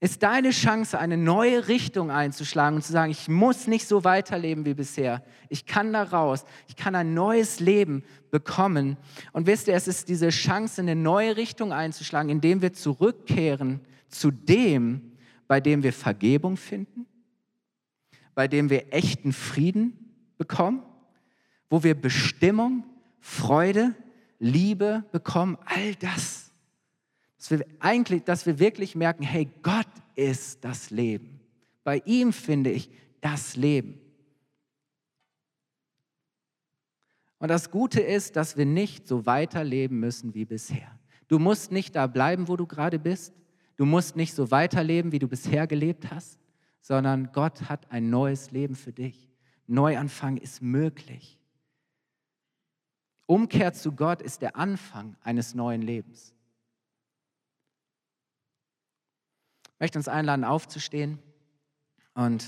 ist 0.02 0.24
deine 0.24 0.50
Chance, 0.50 0.98
eine 0.98 1.16
neue 1.16 1.68
Richtung 1.68 2.10
einzuschlagen 2.10 2.78
und 2.78 2.82
zu 2.82 2.92
sagen, 2.92 3.12
ich 3.12 3.30
muss 3.30 3.68
nicht 3.68 3.88
so 3.88 4.04
weiterleben 4.04 4.66
wie 4.66 4.74
bisher. 4.74 5.24
Ich 5.48 5.68
kann 5.68 5.94
da 5.94 6.02
raus. 6.02 6.44
Ich 6.68 6.76
kann 6.76 6.96
ein 6.96 7.14
neues 7.14 7.60
Leben 7.60 8.04
bekommen. 8.32 8.98
Und 9.32 9.46
wisst 9.46 9.68
ihr, 9.68 9.76
es 9.76 9.88
ist 9.88 10.10
diese 10.10 10.30
Chance, 10.30 10.82
eine 10.82 10.96
neue 10.96 11.38
Richtung 11.38 11.72
einzuschlagen, 11.72 12.32
indem 12.32 12.64
wir 12.64 12.74
zurückkehren 12.74 13.80
zu 14.10 14.32
dem, 14.32 15.12
bei 15.48 15.62
dem 15.62 15.84
wir 15.84 15.94
Vergebung 15.94 16.58
finden, 16.58 17.06
bei 18.34 18.48
dem 18.48 18.72
wir 18.72 18.92
echten 18.92 19.34
Frieden 19.34 20.16
bekommen, 20.40 20.82
wo 21.70 21.84
wir 21.84 21.94
Bestimmung, 21.94 22.86
Freude, 23.20 23.94
Liebe 24.40 25.04
bekommen, 25.12 25.60
all 25.66 25.94
das 25.94 26.41
dass 27.42 27.50
wir 27.50 27.66
eigentlich, 27.80 28.22
dass 28.24 28.46
wir 28.46 28.60
wirklich 28.60 28.96
merken, 28.96 29.24
hey, 29.24 29.50
Gott 29.64 29.88
ist 30.14 30.64
das 30.64 30.92
Leben. 30.92 31.40
Bei 31.84 32.00
ihm 32.06 32.34
finde 32.34 32.70
ich 32.70 32.92
das 33.20 33.56
Leben. 33.56 34.00
Und 37.40 37.48
das 37.48 37.72
Gute 37.72 38.00
ist, 38.00 38.36
dass 38.36 38.58
wir 38.58 38.68
nicht 38.68 39.08
so 39.08 39.26
weiterleben 39.26 40.00
müssen 40.00 40.36
wie 40.36 40.46
bisher. 40.46 41.00
Du 41.30 41.40
musst 41.40 41.72
nicht 41.72 41.96
da 41.96 42.06
bleiben, 42.06 42.48
wo 42.48 42.58
du 42.58 42.68
gerade 42.68 43.00
bist. 43.00 43.34
Du 43.76 43.86
musst 43.86 44.16
nicht 44.16 44.36
so 44.36 44.52
weiterleben, 44.52 45.12
wie 45.12 45.18
du 45.18 45.28
bisher 45.28 45.66
gelebt 45.66 46.12
hast, 46.12 46.40
sondern 46.80 47.32
Gott 47.32 47.68
hat 47.68 47.92
ein 47.92 48.12
neues 48.12 48.52
Leben 48.52 48.76
für 48.76 48.94
dich. 48.94 49.32
Neuanfang 49.66 50.38
ist 50.38 50.62
möglich. 50.62 51.40
Umkehr 53.26 53.74
zu 53.74 53.94
Gott 53.94 54.22
ist 54.22 54.44
der 54.44 54.58
Anfang 54.58 55.16
eines 55.24 55.56
neuen 55.56 55.82
Lebens. 55.82 56.36
Möchte 59.82 59.98
uns 59.98 60.08
einladen, 60.08 60.44
aufzustehen 60.44 61.18
und 62.14 62.46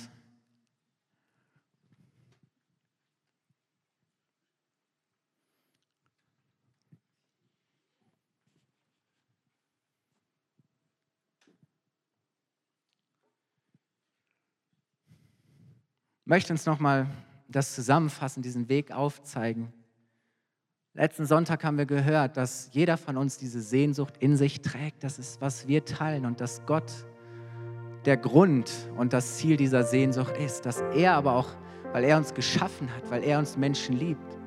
möchte 16.26 16.54
uns 16.54 16.67
nochmal 16.67 17.10
das 17.48 17.74
zusammenfassen, 17.74 18.43
diesen 18.43 18.69
Weg 18.69 18.91
aufzeigen. 18.91 19.74
Letzten 20.93 21.26
Sonntag 21.26 21.63
haben 21.63 21.80
wir 21.80 21.88
gehört, 21.88 22.38
dass 22.38 22.69
jeder 22.74 22.98
von 22.98 23.17
uns 23.17 23.39
diese 23.39 23.63
Sehnsucht 23.63 24.17
in 24.19 24.38
sich 24.38 24.62
trägt. 24.62 25.04
Das 25.04 25.17
ist, 25.17 25.41
was 25.41 25.67
wir 25.67 25.84
teilen 25.84 26.28
und 26.28 26.39
dass 26.39 26.63
Gott 26.67 26.93
der 28.06 28.18
Grund 28.18 28.72
und 28.98 29.13
das 29.13 29.38
Ziel 29.38 29.58
dieser 29.58 29.84
Sehnsucht 29.84 30.38
ist. 30.38 30.66
Dass 30.66 30.82
er 30.96 31.13
aber 31.13 31.34
auch, 31.34 31.50
weil 31.92 32.04
er 32.04 32.18
uns 32.18 32.34
geschaffen 32.34 32.89
hat, 32.96 33.10
weil 33.10 33.24
er 33.24 33.39
uns 33.39 33.58
Menschen 33.58 33.98
liebt, 33.98 34.38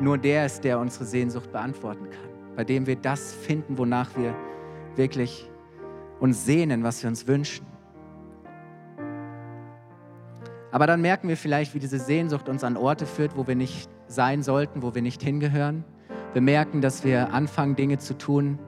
nur 0.00 0.18
der 0.18 0.46
ist, 0.46 0.64
der 0.64 0.78
unsere 0.78 1.04
Sehnsucht 1.04 1.52
beantworten 1.52 2.10
kann. 2.10 2.56
Bei 2.56 2.64
dem 2.64 2.86
wir 2.86 2.96
das 2.96 3.32
finden, 3.32 3.78
wonach 3.78 4.10
wir 4.16 4.34
wirklich 4.96 5.48
uns 6.20 6.44
sehnen, 6.44 6.82
was 6.82 7.02
wir 7.02 7.08
uns 7.08 7.26
wünschen. 7.26 7.66
Aber 10.70 10.86
dann 10.86 11.02
merken 11.02 11.28
wir 11.28 11.36
vielleicht, 11.36 11.74
wie 11.74 11.78
diese 11.78 11.98
Sehnsucht 11.98 12.48
uns 12.48 12.64
an 12.64 12.76
Orte 12.76 13.06
führt, 13.06 13.36
wo 13.36 13.46
wir 13.46 13.54
nicht 13.54 13.90
sein 14.06 14.42
sollten, 14.42 14.82
wo 14.82 14.94
wir 14.94 15.02
nicht 15.02 15.22
hingehören. 15.22 15.84
Wir 16.32 16.42
merken, 16.42 16.80
dass 16.80 17.04
wir 17.04 17.34
anfangen, 17.34 17.76
Dinge 17.76 17.98
zu 17.98 18.16
tun, 18.16 18.58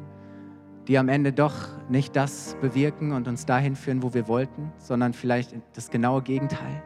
die 0.89 0.99
am 0.99 1.09
Ende 1.09 1.33
doch 1.33 1.55
nicht 1.89 2.15
das 2.15 2.57
bewirken 2.61 3.13
und 3.13 3.27
uns 3.27 3.47
dahin 3.47 3.77
führen, 3.77 4.03
wo 4.03 4.13
wir 4.13 4.29
wollten, 4.29 4.73
sondern 4.79 5.13
vielleicht 5.13 5.55
das 5.75 5.91
genaue 5.91 6.23
Gegenteil. 6.23 6.83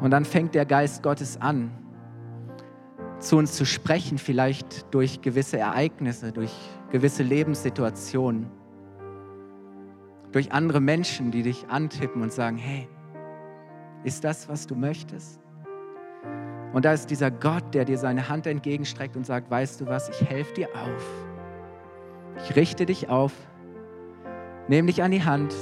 Und 0.00 0.10
dann 0.10 0.24
fängt 0.24 0.54
der 0.54 0.66
Geist 0.66 1.02
Gottes 1.02 1.40
an, 1.40 1.70
zu 3.18 3.36
uns 3.36 3.52
zu 3.52 3.64
sprechen, 3.64 4.18
vielleicht 4.18 4.92
durch 4.94 5.22
gewisse 5.22 5.58
Ereignisse, 5.58 6.32
durch 6.32 6.52
gewisse 6.90 7.22
Lebenssituationen, 7.22 8.50
durch 10.32 10.52
andere 10.52 10.80
Menschen, 10.80 11.30
die 11.30 11.42
dich 11.42 11.68
antippen 11.68 12.22
und 12.22 12.32
sagen, 12.32 12.58
hey, 12.58 12.88
ist 14.04 14.22
das, 14.24 14.48
was 14.48 14.66
du 14.66 14.74
möchtest? 14.74 15.40
Und 16.72 16.84
da 16.84 16.92
ist 16.92 17.10
dieser 17.10 17.30
Gott, 17.30 17.74
der 17.74 17.86
dir 17.86 17.96
seine 17.96 18.28
Hand 18.28 18.46
entgegenstreckt 18.46 19.16
und 19.16 19.24
sagt, 19.24 19.50
weißt 19.50 19.80
du 19.80 19.86
was, 19.86 20.08
ich 20.10 20.28
helfe 20.28 20.52
dir 20.52 20.68
auf. 20.74 21.25
Ich 22.42 22.56
richte 22.56 22.86
dich 22.86 23.08
auf, 23.08 23.32
nehme 24.68 24.86
dich 24.86 25.02
an 25.02 25.10
die 25.10 25.24
Hand 25.24 25.54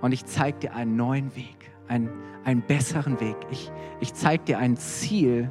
und 0.00 0.12
ich 0.12 0.24
zeige 0.26 0.58
dir 0.58 0.74
einen 0.74 0.96
neuen 0.96 1.34
Weg, 1.36 1.70
einen, 1.88 2.10
einen 2.44 2.62
besseren 2.62 3.20
Weg. 3.20 3.36
Ich, 3.50 3.70
ich 4.00 4.14
zeige 4.14 4.44
dir 4.44 4.58
ein 4.58 4.76
Ziel, 4.76 5.50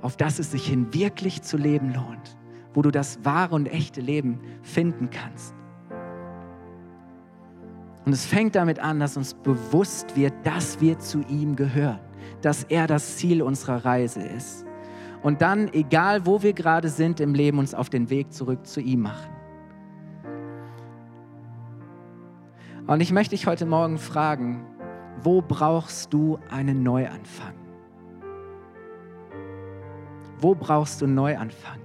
auf 0.00 0.16
das 0.16 0.38
es 0.38 0.50
sich 0.50 0.66
hin 0.66 0.92
wirklich 0.92 1.42
zu 1.42 1.56
leben 1.56 1.94
lohnt, 1.94 2.36
wo 2.74 2.82
du 2.82 2.90
das 2.90 3.24
wahre 3.24 3.54
und 3.54 3.66
echte 3.66 4.00
Leben 4.00 4.40
finden 4.62 5.10
kannst. 5.10 5.54
Und 8.04 8.12
es 8.12 8.26
fängt 8.26 8.56
damit 8.56 8.80
an, 8.80 8.98
dass 8.98 9.16
uns 9.16 9.34
bewusst 9.34 10.16
wird, 10.16 10.34
dass 10.44 10.80
wir 10.80 10.98
zu 10.98 11.20
ihm 11.28 11.54
gehören, 11.54 12.00
dass 12.40 12.64
er 12.64 12.88
das 12.88 13.16
Ziel 13.16 13.42
unserer 13.42 13.84
Reise 13.84 14.22
ist. 14.22 14.66
Und 15.22 15.40
dann, 15.40 15.72
egal 15.72 16.26
wo 16.26 16.42
wir 16.42 16.52
gerade 16.52 16.88
sind 16.88 17.20
im 17.20 17.34
Leben, 17.34 17.58
uns 17.58 17.74
auf 17.74 17.88
den 17.88 18.10
Weg 18.10 18.32
zurück 18.32 18.66
zu 18.66 18.80
ihm 18.80 19.02
machen. 19.02 19.30
Und 22.86 23.00
ich 23.00 23.12
möchte 23.12 23.30
dich 23.30 23.46
heute 23.46 23.64
Morgen 23.64 23.98
fragen, 23.98 24.66
wo 25.22 25.40
brauchst 25.40 26.12
du 26.12 26.38
einen 26.50 26.82
Neuanfang? 26.82 27.54
Wo 30.38 30.56
brauchst 30.56 31.00
du 31.00 31.04
einen 31.04 31.14
Neuanfang? 31.14 31.78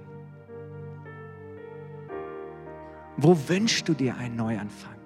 Wo 3.16 3.36
wünschst 3.48 3.88
du 3.88 3.94
dir 3.94 4.16
einen 4.16 4.34
Neuanfang? 4.34 4.96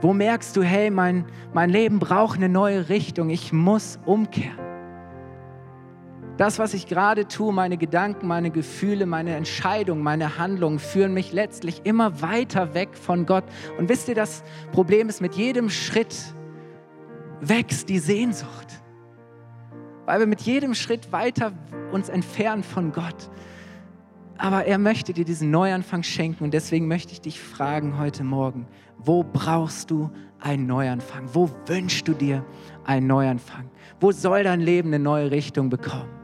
Wo 0.00 0.12
merkst 0.12 0.56
du, 0.56 0.62
hey, 0.62 0.90
mein, 0.90 1.24
mein 1.52 1.70
Leben 1.70 1.98
braucht 1.98 2.38
eine 2.38 2.48
neue 2.48 2.88
Richtung, 2.88 3.28
ich 3.30 3.52
muss 3.52 3.98
umkehren. 4.06 4.69
Das, 6.40 6.58
was 6.58 6.72
ich 6.72 6.86
gerade 6.86 7.28
tue, 7.28 7.52
meine 7.52 7.76
Gedanken, 7.76 8.26
meine 8.26 8.50
Gefühle, 8.50 9.04
meine 9.04 9.36
Entscheidungen, 9.36 10.02
meine 10.02 10.38
Handlungen 10.38 10.78
führen 10.78 11.12
mich 11.12 11.34
letztlich 11.34 11.82
immer 11.84 12.22
weiter 12.22 12.72
weg 12.72 12.96
von 12.96 13.26
Gott. 13.26 13.44
Und 13.76 13.90
wisst 13.90 14.08
ihr, 14.08 14.14
das 14.14 14.42
Problem 14.72 15.10
ist, 15.10 15.20
mit 15.20 15.34
jedem 15.34 15.68
Schritt 15.68 16.16
wächst 17.42 17.90
die 17.90 17.98
Sehnsucht. 17.98 18.68
Weil 20.06 20.20
wir 20.20 20.26
mit 20.26 20.40
jedem 20.40 20.72
Schritt 20.74 21.12
weiter 21.12 21.52
uns 21.92 22.08
entfernen 22.08 22.62
von 22.62 22.92
Gott. 22.92 23.30
Aber 24.38 24.64
er 24.64 24.78
möchte 24.78 25.12
dir 25.12 25.26
diesen 25.26 25.50
Neuanfang 25.50 26.02
schenken 26.02 26.44
und 26.44 26.54
deswegen 26.54 26.88
möchte 26.88 27.12
ich 27.12 27.20
dich 27.20 27.38
fragen 27.38 27.98
heute 27.98 28.24
Morgen, 28.24 28.66
wo 28.96 29.22
brauchst 29.24 29.90
du 29.90 30.10
einen 30.38 30.66
Neuanfang? 30.66 31.28
Wo 31.34 31.50
wünschst 31.66 32.08
du 32.08 32.14
dir 32.14 32.46
einen 32.84 33.08
Neuanfang? 33.08 33.68
Wo 34.00 34.10
soll 34.10 34.44
dein 34.44 34.60
Leben 34.60 34.88
eine 34.88 35.00
neue 35.00 35.30
Richtung 35.30 35.68
bekommen? 35.68 36.19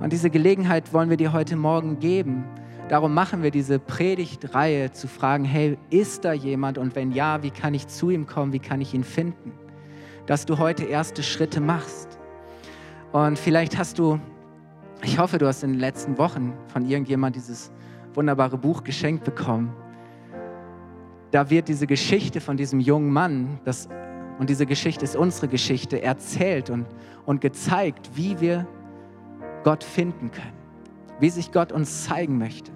Und 0.00 0.12
diese 0.12 0.30
Gelegenheit 0.30 0.92
wollen 0.92 1.10
wir 1.10 1.16
dir 1.16 1.32
heute 1.32 1.56
Morgen 1.56 1.98
geben. 1.98 2.44
Darum 2.88 3.14
machen 3.14 3.42
wir 3.42 3.50
diese 3.50 3.78
Predigtreihe 3.78 4.92
zu 4.92 5.08
fragen, 5.08 5.44
hey, 5.44 5.76
ist 5.90 6.24
da 6.24 6.32
jemand 6.32 6.78
und 6.78 6.94
wenn 6.94 7.12
ja, 7.12 7.42
wie 7.42 7.50
kann 7.50 7.74
ich 7.74 7.88
zu 7.88 8.10
ihm 8.10 8.26
kommen, 8.26 8.52
wie 8.52 8.58
kann 8.58 8.80
ich 8.80 8.94
ihn 8.94 9.04
finden? 9.04 9.52
Dass 10.26 10.46
du 10.46 10.58
heute 10.58 10.84
erste 10.84 11.22
Schritte 11.22 11.60
machst. 11.60 12.18
Und 13.12 13.38
vielleicht 13.38 13.78
hast 13.78 13.98
du 13.98 14.20
ich 15.02 15.18
hoffe, 15.18 15.38
du 15.38 15.46
hast 15.46 15.62
in 15.62 15.72
den 15.72 15.80
letzten 15.80 16.18
Wochen 16.18 16.54
von 16.68 16.86
irgendjemand 16.86 17.36
dieses 17.36 17.70
wunderbare 18.14 18.56
Buch 18.56 18.82
geschenkt 18.82 19.24
bekommen. 19.24 19.74
Da 21.30 21.50
wird 21.50 21.68
diese 21.68 21.86
Geschichte 21.86 22.40
von 22.40 22.56
diesem 22.56 22.80
jungen 22.80 23.12
Mann, 23.12 23.60
das, 23.64 23.88
und 24.38 24.48
diese 24.48 24.64
Geschichte 24.66 25.04
ist 25.04 25.16
unsere 25.16 25.48
Geschichte, 25.48 26.02
erzählt 26.02 26.70
und, 26.70 26.86
und 27.26 27.40
gezeigt, 27.40 28.10
wie 28.14 28.40
wir 28.40 28.66
Gott 29.66 29.82
finden 29.82 30.30
können, 30.30 30.52
wie 31.18 31.28
sich 31.28 31.50
Gott 31.50 31.72
uns 31.72 32.04
zeigen 32.04 32.38
möchte. 32.38 32.70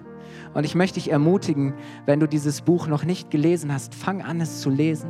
Und 0.53 0.65
ich 0.65 0.75
möchte 0.75 0.95
dich 0.95 1.09
ermutigen, 1.09 1.73
wenn 2.05 2.19
du 2.19 2.27
dieses 2.27 2.63
Buch 2.63 2.87
noch 2.87 3.05
nicht 3.05 3.31
gelesen 3.31 3.73
hast, 3.73 3.95
fang 3.95 4.21
an 4.21 4.41
es 4.41 4.59
zu 4.59 4.69
lesen. 4.69 5.09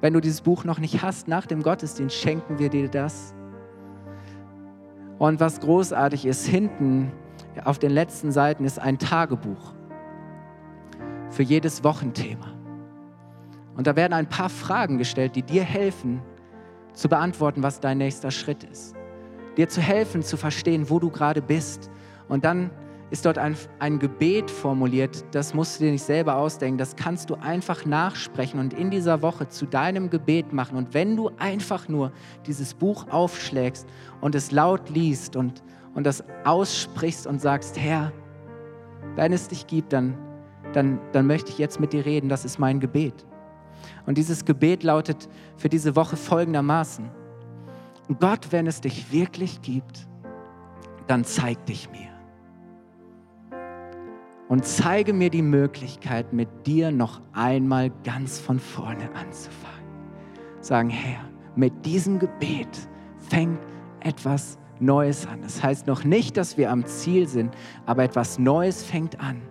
Wenn 0.00 0.14
du 0.14 0.20
dieses 0.20 0.40
Buch 0.40 0.64
noch 0.64 0.80
nicht 0.80 1.00
hast, 1.04 1.28
nach 1.28 1.46
dem 1.46 1.62
Gottesdienst 1.62 2.16
schenken 2.16 2.58
wir 2.58 2.70
dir 2.70 2.88
das. 2.88 3.36
Und 5.20 5.38
was 5.38 5.60
großartig 5.60 6.26
ist, 6.26 6.44
hinten 6.44 7.12
auf 7.64 7.78
den 7.78 7.92
letzten 7.92 8.32
Seiten 8.32 8.64
ist 8.64 8.80
ein 8.80 8.98
Tagebuch 8.98 9.74
für 11.30 11.44
jedes 11.44 11.84
Wochenthema. 11.84 12.52
Und 13.76 13.86
da 13.86 13.94
werden 13.94 14.14
ein 14.14 14.28
paar 14.28 14.50
Fragen 14.50 14.98
gestellt, 14.98 15.36
die 15.36 15.44
dir 15.44 15.62
helfen 15.62 16.20
zu 16.94 17.08
beantworten, 17.08 17.62
was 17.62 17.78
dein 17.78 17.98
nächster 17.98 18.32
Schritt 18.32 18.64
ist. 18.64 18.97
Dir 19.58 19.68
zu 19.68 19.82
helfen, 19.82 20.22
zu 20.22 20.38
verstehen, 20.38 20.88
wo 20.88 20.98
du 20.98 21.10
gerade 21.10 21.42
bist. 21.42 21.90
Und 22.28 22.44
dann 22.44 22.70
ist 23.10 23.24
dort 23.24 23.38
ein, 23.38 23.56
ein 23.78 23.98
Gebet 23.98 24.50
formuliert, 24.50 25.24
das 25.32 25.54
musst 25.54 25.80
du 25.80 25.84
dir 25.84 25.92
nicht 25.92 26.04
selber 26.04 26.36
ausdenken, 26.36 26.78
das 26.78 26.94
kannst 26.94 27.30
du 27.30 27.36
einfach 27.36 27.86
nachsprechen 27.86 28.60
und 28.60 28.74
in 28.74 28.90
dieser 28.90 29.22
Woche 29.22 29.48
zu 29.48 29.66
deinem 29.66 30.10
Gebet 30.10 30.52
machen. 30.52 30.76
Und 30.76 30.94
wenn 30.94 31.16
du 31.16 31.30
einfach 31.38 31.88
nur 31.88 32.12
dieses 32.46 32.74
Buch 32.74 33.06
aufschlägst 33.10 33.86
und 34.20 34.34
es 34.34 34.50
laut 34.50 34.90
liest 34.90 35.36
und, 35.36 35.62
und 35.94 36.04
das 36.04 36.22
aussprichst 36.44 37.26
und 37.26 37.40
sagst, 37.40 37.78
Herr, 37.78 38.12
wenn 39.16 39.32
es 39.32 39.48
dich 39.48 39.66
gibt, 39.66 39.92
dann, 39.92 40.16
dann, 40.72 41.00
dann 41.12 41.26
möchte 41.26 41.50
ich 41.50 41.58
jetzt 41.58 41.80
mit 41.80 41.92
dir 41.92 42.04
reden, 42.04 42.28
das 42.28 42.44
ist 42.44 42.58
mein 42.58 42.78
Gebet. 42.78 43.26
Und 44.06 44.18
dieses 44.18 44.44
Gebet 44.44 44.82
lautet 44.82 45.28
für 45.56 45.68
diese 45.68 45.96
Woche 45.96 46.16
folgendermaßen. 46.16 47.10
Gott, 48.20 48.48
wenn 48.50 48.66
es 48.66 48.80
dich 48.80 49.12
wirklich 49.12 49.60
gibt, 49.62 50.08
dann 51.06 51.24
zeig 51.24 51.64
dich 51.66 51.90
mir 51.90 52.08
und 54.48 54.64
zeige 54.64 55.12
mir 55.12 55.30
die 55.30 55.42
Möglichkeit, 55.42 56.32
mit 56.32 56.48
dir 56.66 56.90
noch 56.90 57.20
einmal 57.32 57.90
ganz 58.04 58.38
von 58.38 58.58
vorne 58.58 59.14
anzufangen. 59.14 59.78
Sagen, 60.60 60.90
Herr, 60.90 61.20
mit 61.54 61.84
diesem 61.84 62.18
Gebet 62.18 62.68
fängt 63.18 63.58
etwas 64.00 64.58
Neues 64.80 65.26
an. 65.26 65.42
Das 65.42 65.62
heißt 65.62 65.86
noch 65.86 66.04
nicht, 66.04 66.36
dass 66.36 66.56
wir 66.56 66.70
am 66.70 66.86
Ziel 66.86 67.28
sind, 67.28 67.54
aber 67.84 68.04
etwas 68.04 68.38
Neues 68.38 68.82
fängt 68.82 69.20
an. 69.20 69.42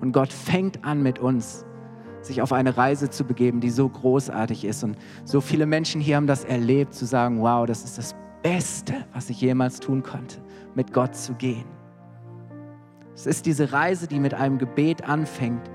Und 0.00 0.12
Gott 0.12 0.32
fängt 0.32 0.84
an 0.84 1.02
mit 1.02 1.18
uns, 1.18 1.66
sich 2.22 2.42
auf 2.42 2.52
eine 2.52 2.76
Reise 2.76 3.10
zu 3.10 3.24
begeben, 3.24 3.60
die 3.60 3.70
so 3.70 3.88
großartig 3.88 4.64
ist. 4.64 4.84
Und 4.84 4.96
so 5.24 5.40
viele 5.40 5.66
Menschen 5.66 6.00
hier 6.00 6.16
haben 6.16 6.26
das 6.26 6.44
erlebt, 6.44 6.94
zu 6.94 7.06
sagen, 7.06 7.40
wow, 7.40 7.66
das 7.66 7.84
ist 7.84 7.98
das 7.98 8.14
Beste, 8.42 8.94
was 9.12 9.30
ich 9.30 9.40
jemals 9.40 9.80
tun 9.80 10.02
konnte, 10.02 10.38
mit 10.74 10.92
Gott 10.92 11.14
zu 11.14 11.34
gehen. 11.34 11.64
Es 13.14 13.26
ist 13.26 13.44
diese 13.46 13.72
Reise, 13.72 14.06
die 14.06 14.18
mit 14.18 14.34
einem 14.34 14.58
Gebet 14.58 15.04
anfängt 15.04 15.70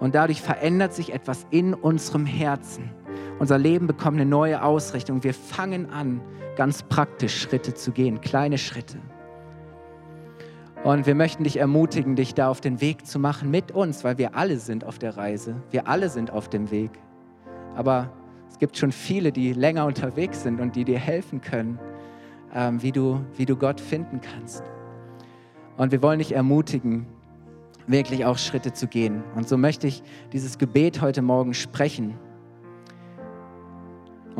und 0.00 0.14
dadurch 0.14 0.42
verändert 0.42 0.92
sich 0.92 1.12
etwas 1.12 1.46
in 1.50 1.74
unserem 1.74 2.26
Herzen. 2.26 2.90
Unser 3.38 3.58
Leben 3.58 3.86
bekommt 3.86 4.16
eine 4.16 4.28
neue 4.28 4.62
Ausrichtung. 4.62 5.22
Wir 5.22 5.34
fangen 5.34 5.90
an, 5.90 6.20
ganz 6.56 6.82
praktisch 6.82 7.40
Schritte 7.40 7.74
zu 7.74 7.92
gehen, 7.92 8.20
kleine 8.20 8.58
Schritte. 8.58 8.98
Und 10.82 11.04
wir 11.06 11.14
möchten 11.14 11.44
dich 11.44 11.58
ermutigen, 11.58 12.16
dich 12.16 12.32
da 12.32 12.48
auf 12.48 12.62
den 12.62 12.80
Weg 12.80 13.06
zu 13.06 13.18
machen 13.18 13.50
mit 13.50 13.70
uns, 13.70 14.02
weil 14.02 14.16
wir 14.16 14.34
alle 14.34 14.58
sind 14.58 14.84
auf 14.84 14.98
der 14.98 15.14
Reise. 15.14 15.56
Wir 15.70 15.86
alle 15.88 16.08
sind 16.08 16.30
auf 16.30 16.48
dem 16.48 16.70
Weg. 16.70 16.90
Aber 17.76 18.10
es 18.48 18.58
gibt 18.58 18.78
schon 18.78 18.90
viele, 18.90 19.30
die 19.30 19.52
länger 19.52 19.84
unterwegs 19.84 20.42
sind 20.42 20.58
und 20.58 20.76
die 20.76 20.86
dir 20.86 20.98
helfen 20.98 21.42
können, 21.42 21.78
ähm, 22.54 22.82
wie, 22.82 22.92
du, 22.92 23.20
wie 23.36 23.44
du 23.44 23.56
Gott 23.56 23.78
finden 23.78 24.22
kannst. 24.22 24.64
Und 25.76 25.92
wir 25.92 26.02
wollen 26.02 26.18
dich 26.18 26.32
ermutigen, 26.32 27.06
wirklich 27.86 28.24
auch 28.24 28.38
Schritte 28.38 28.72
zu 28.72 28.86
gehen. 28.86 29.22
Und 29.36 29.48
so 29.48 29.58
möchte 29.58 29.86
ich 29.86 30.02
dieses 30.32 30.56
Gebet 30.56 31.02
heute 31.02 31.20
Morgen 31.20 31.52
sprechen. 31.52 32.18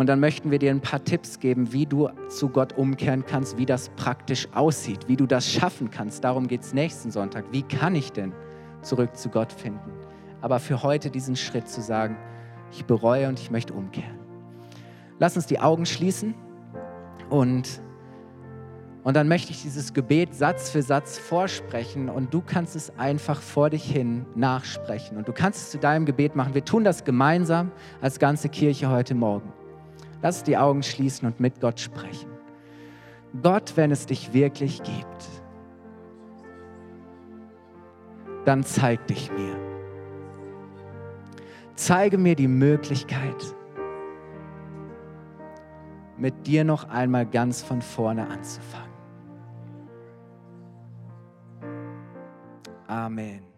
Und 0.00 0.06
dann 0.06 0.18
möchten 0.18 0.50
wir 0.50 0.58
dir 0.58 0.70
ein 0.70 0.80
paar 0.80 1.04
Tipps 1.04 1.40
geben, 1.40 1.74
wie 1.74 1.84
du 1.84 2.08
zu 2.30 2.48
Gott 2.48 2.72
umkehren 2.78 3.26
kannst, 3.26 3.58
wie 3.58 3.66
das 3.66 3.90
praktisch 3.96 4.48
aussieht, 4.54 5.08
wie 5.08 5.16
du 5.16 5.26
das 5.26 5.52
schaffen 5.52 5.90
kannst. 5.90 6.24
Darum 6.24 6.48
geht 6.48 6.62
es 6.62 6.72
nächsten 6.72 7.10
Sonntag. 7.10 7.44
Wie 7.50 7.60
kann 7.60 7.94
ich 7.94 8.10
denn 8.10 8.32
zurück 8.80 9.14
zu 9.14 9.28
Gott 9.28 9.52
finden? 9.52 9.92
Aber 10.40 10.58
für 10.58 10.82
heute 10.82 11.10
diesen 11.10 11.36
Schritt 11.36 11.68
zu 11.68 11.82
sagen, 11.82 12.16
ich 12.72 12.86
bereue 12.86 13.28
und 13.28 13.38
ich 13.40 13.50
möchte 13.50 13.74
umkehren. 13.74 14.18
Lass 15.18 15.36
uns 15.36 15.44
die 15.44 15.60
Augen 15.60 15.84
schließen 15.84 16.34
und 17.28 17.82
und 19.02 19.16
dann 19.16 19.28
möchte 19.28 19.50
ich 19.50 19.60
dieses 19.60 19.92
Gebet 19.92 20.34
Satz 20.34 20.70
für 20.70 20.80
Satz 20.80 21.18
vorsprechen 21.18 22.08
und 22.08 22.32
du 22.32 22.40
kannst 22.40 22.74
es 22.74 22.98
einfach 22.98 23.42
vor 23.42 23.68
dich 23.68 23.84
hin 23.84 24.24
nachsprechen. 24.34 25.18
Und 25.18 25.28
du 25.28 25.32
kannst 25.32 25.60
es 25.60 25.70
zu 25.70 25.78
deinem 25.78 26.06
Gebet 26.06 26.36
machen. 26.36 26.54
Wir 26.54 26.64
tun 26.64 26.84
das 26.84 27.04
gemeinsam 27.04 27.70
als 28.00 28.18
ganze 28.18 28.48
Kirche 28.48 28.88
heute 28.88 29.14
Morgen. 29.14 29.52
Lass 30.22 30.42
die 30.42 30.56
Augen 30.56 30.82
schließen 30.82 31.26
und 31.26 31.40
mit 31.40 31.60
Gott 31.60 31.80
sprechen. 31.80 32.30
Gott, 33.42 33.76
wenn 33.76 33.90
es 33.90 34.06
dich 34.06 34.32
wirklich 34.32 34.82
gibt, 34.82 35.28
dann 38.44 38.64
zeig 38.64 39.06
dich 39.06 39.30
mir. 39.32 39.56
Zeige 41.74 42.18
mir 42.18 42.34
die 42.34 42.48
Möglichkeit, 42.48 43.54
mit 46.18 46.46
dir 46.46 46.64
noch 46.64 46.88
einmal 46.88 47.24
ganz 47.24 47.62
von 47.62 47.80
vorne 47.80 48.28
anzufangen. 48.28 48.90
Amen. 52.86 53.49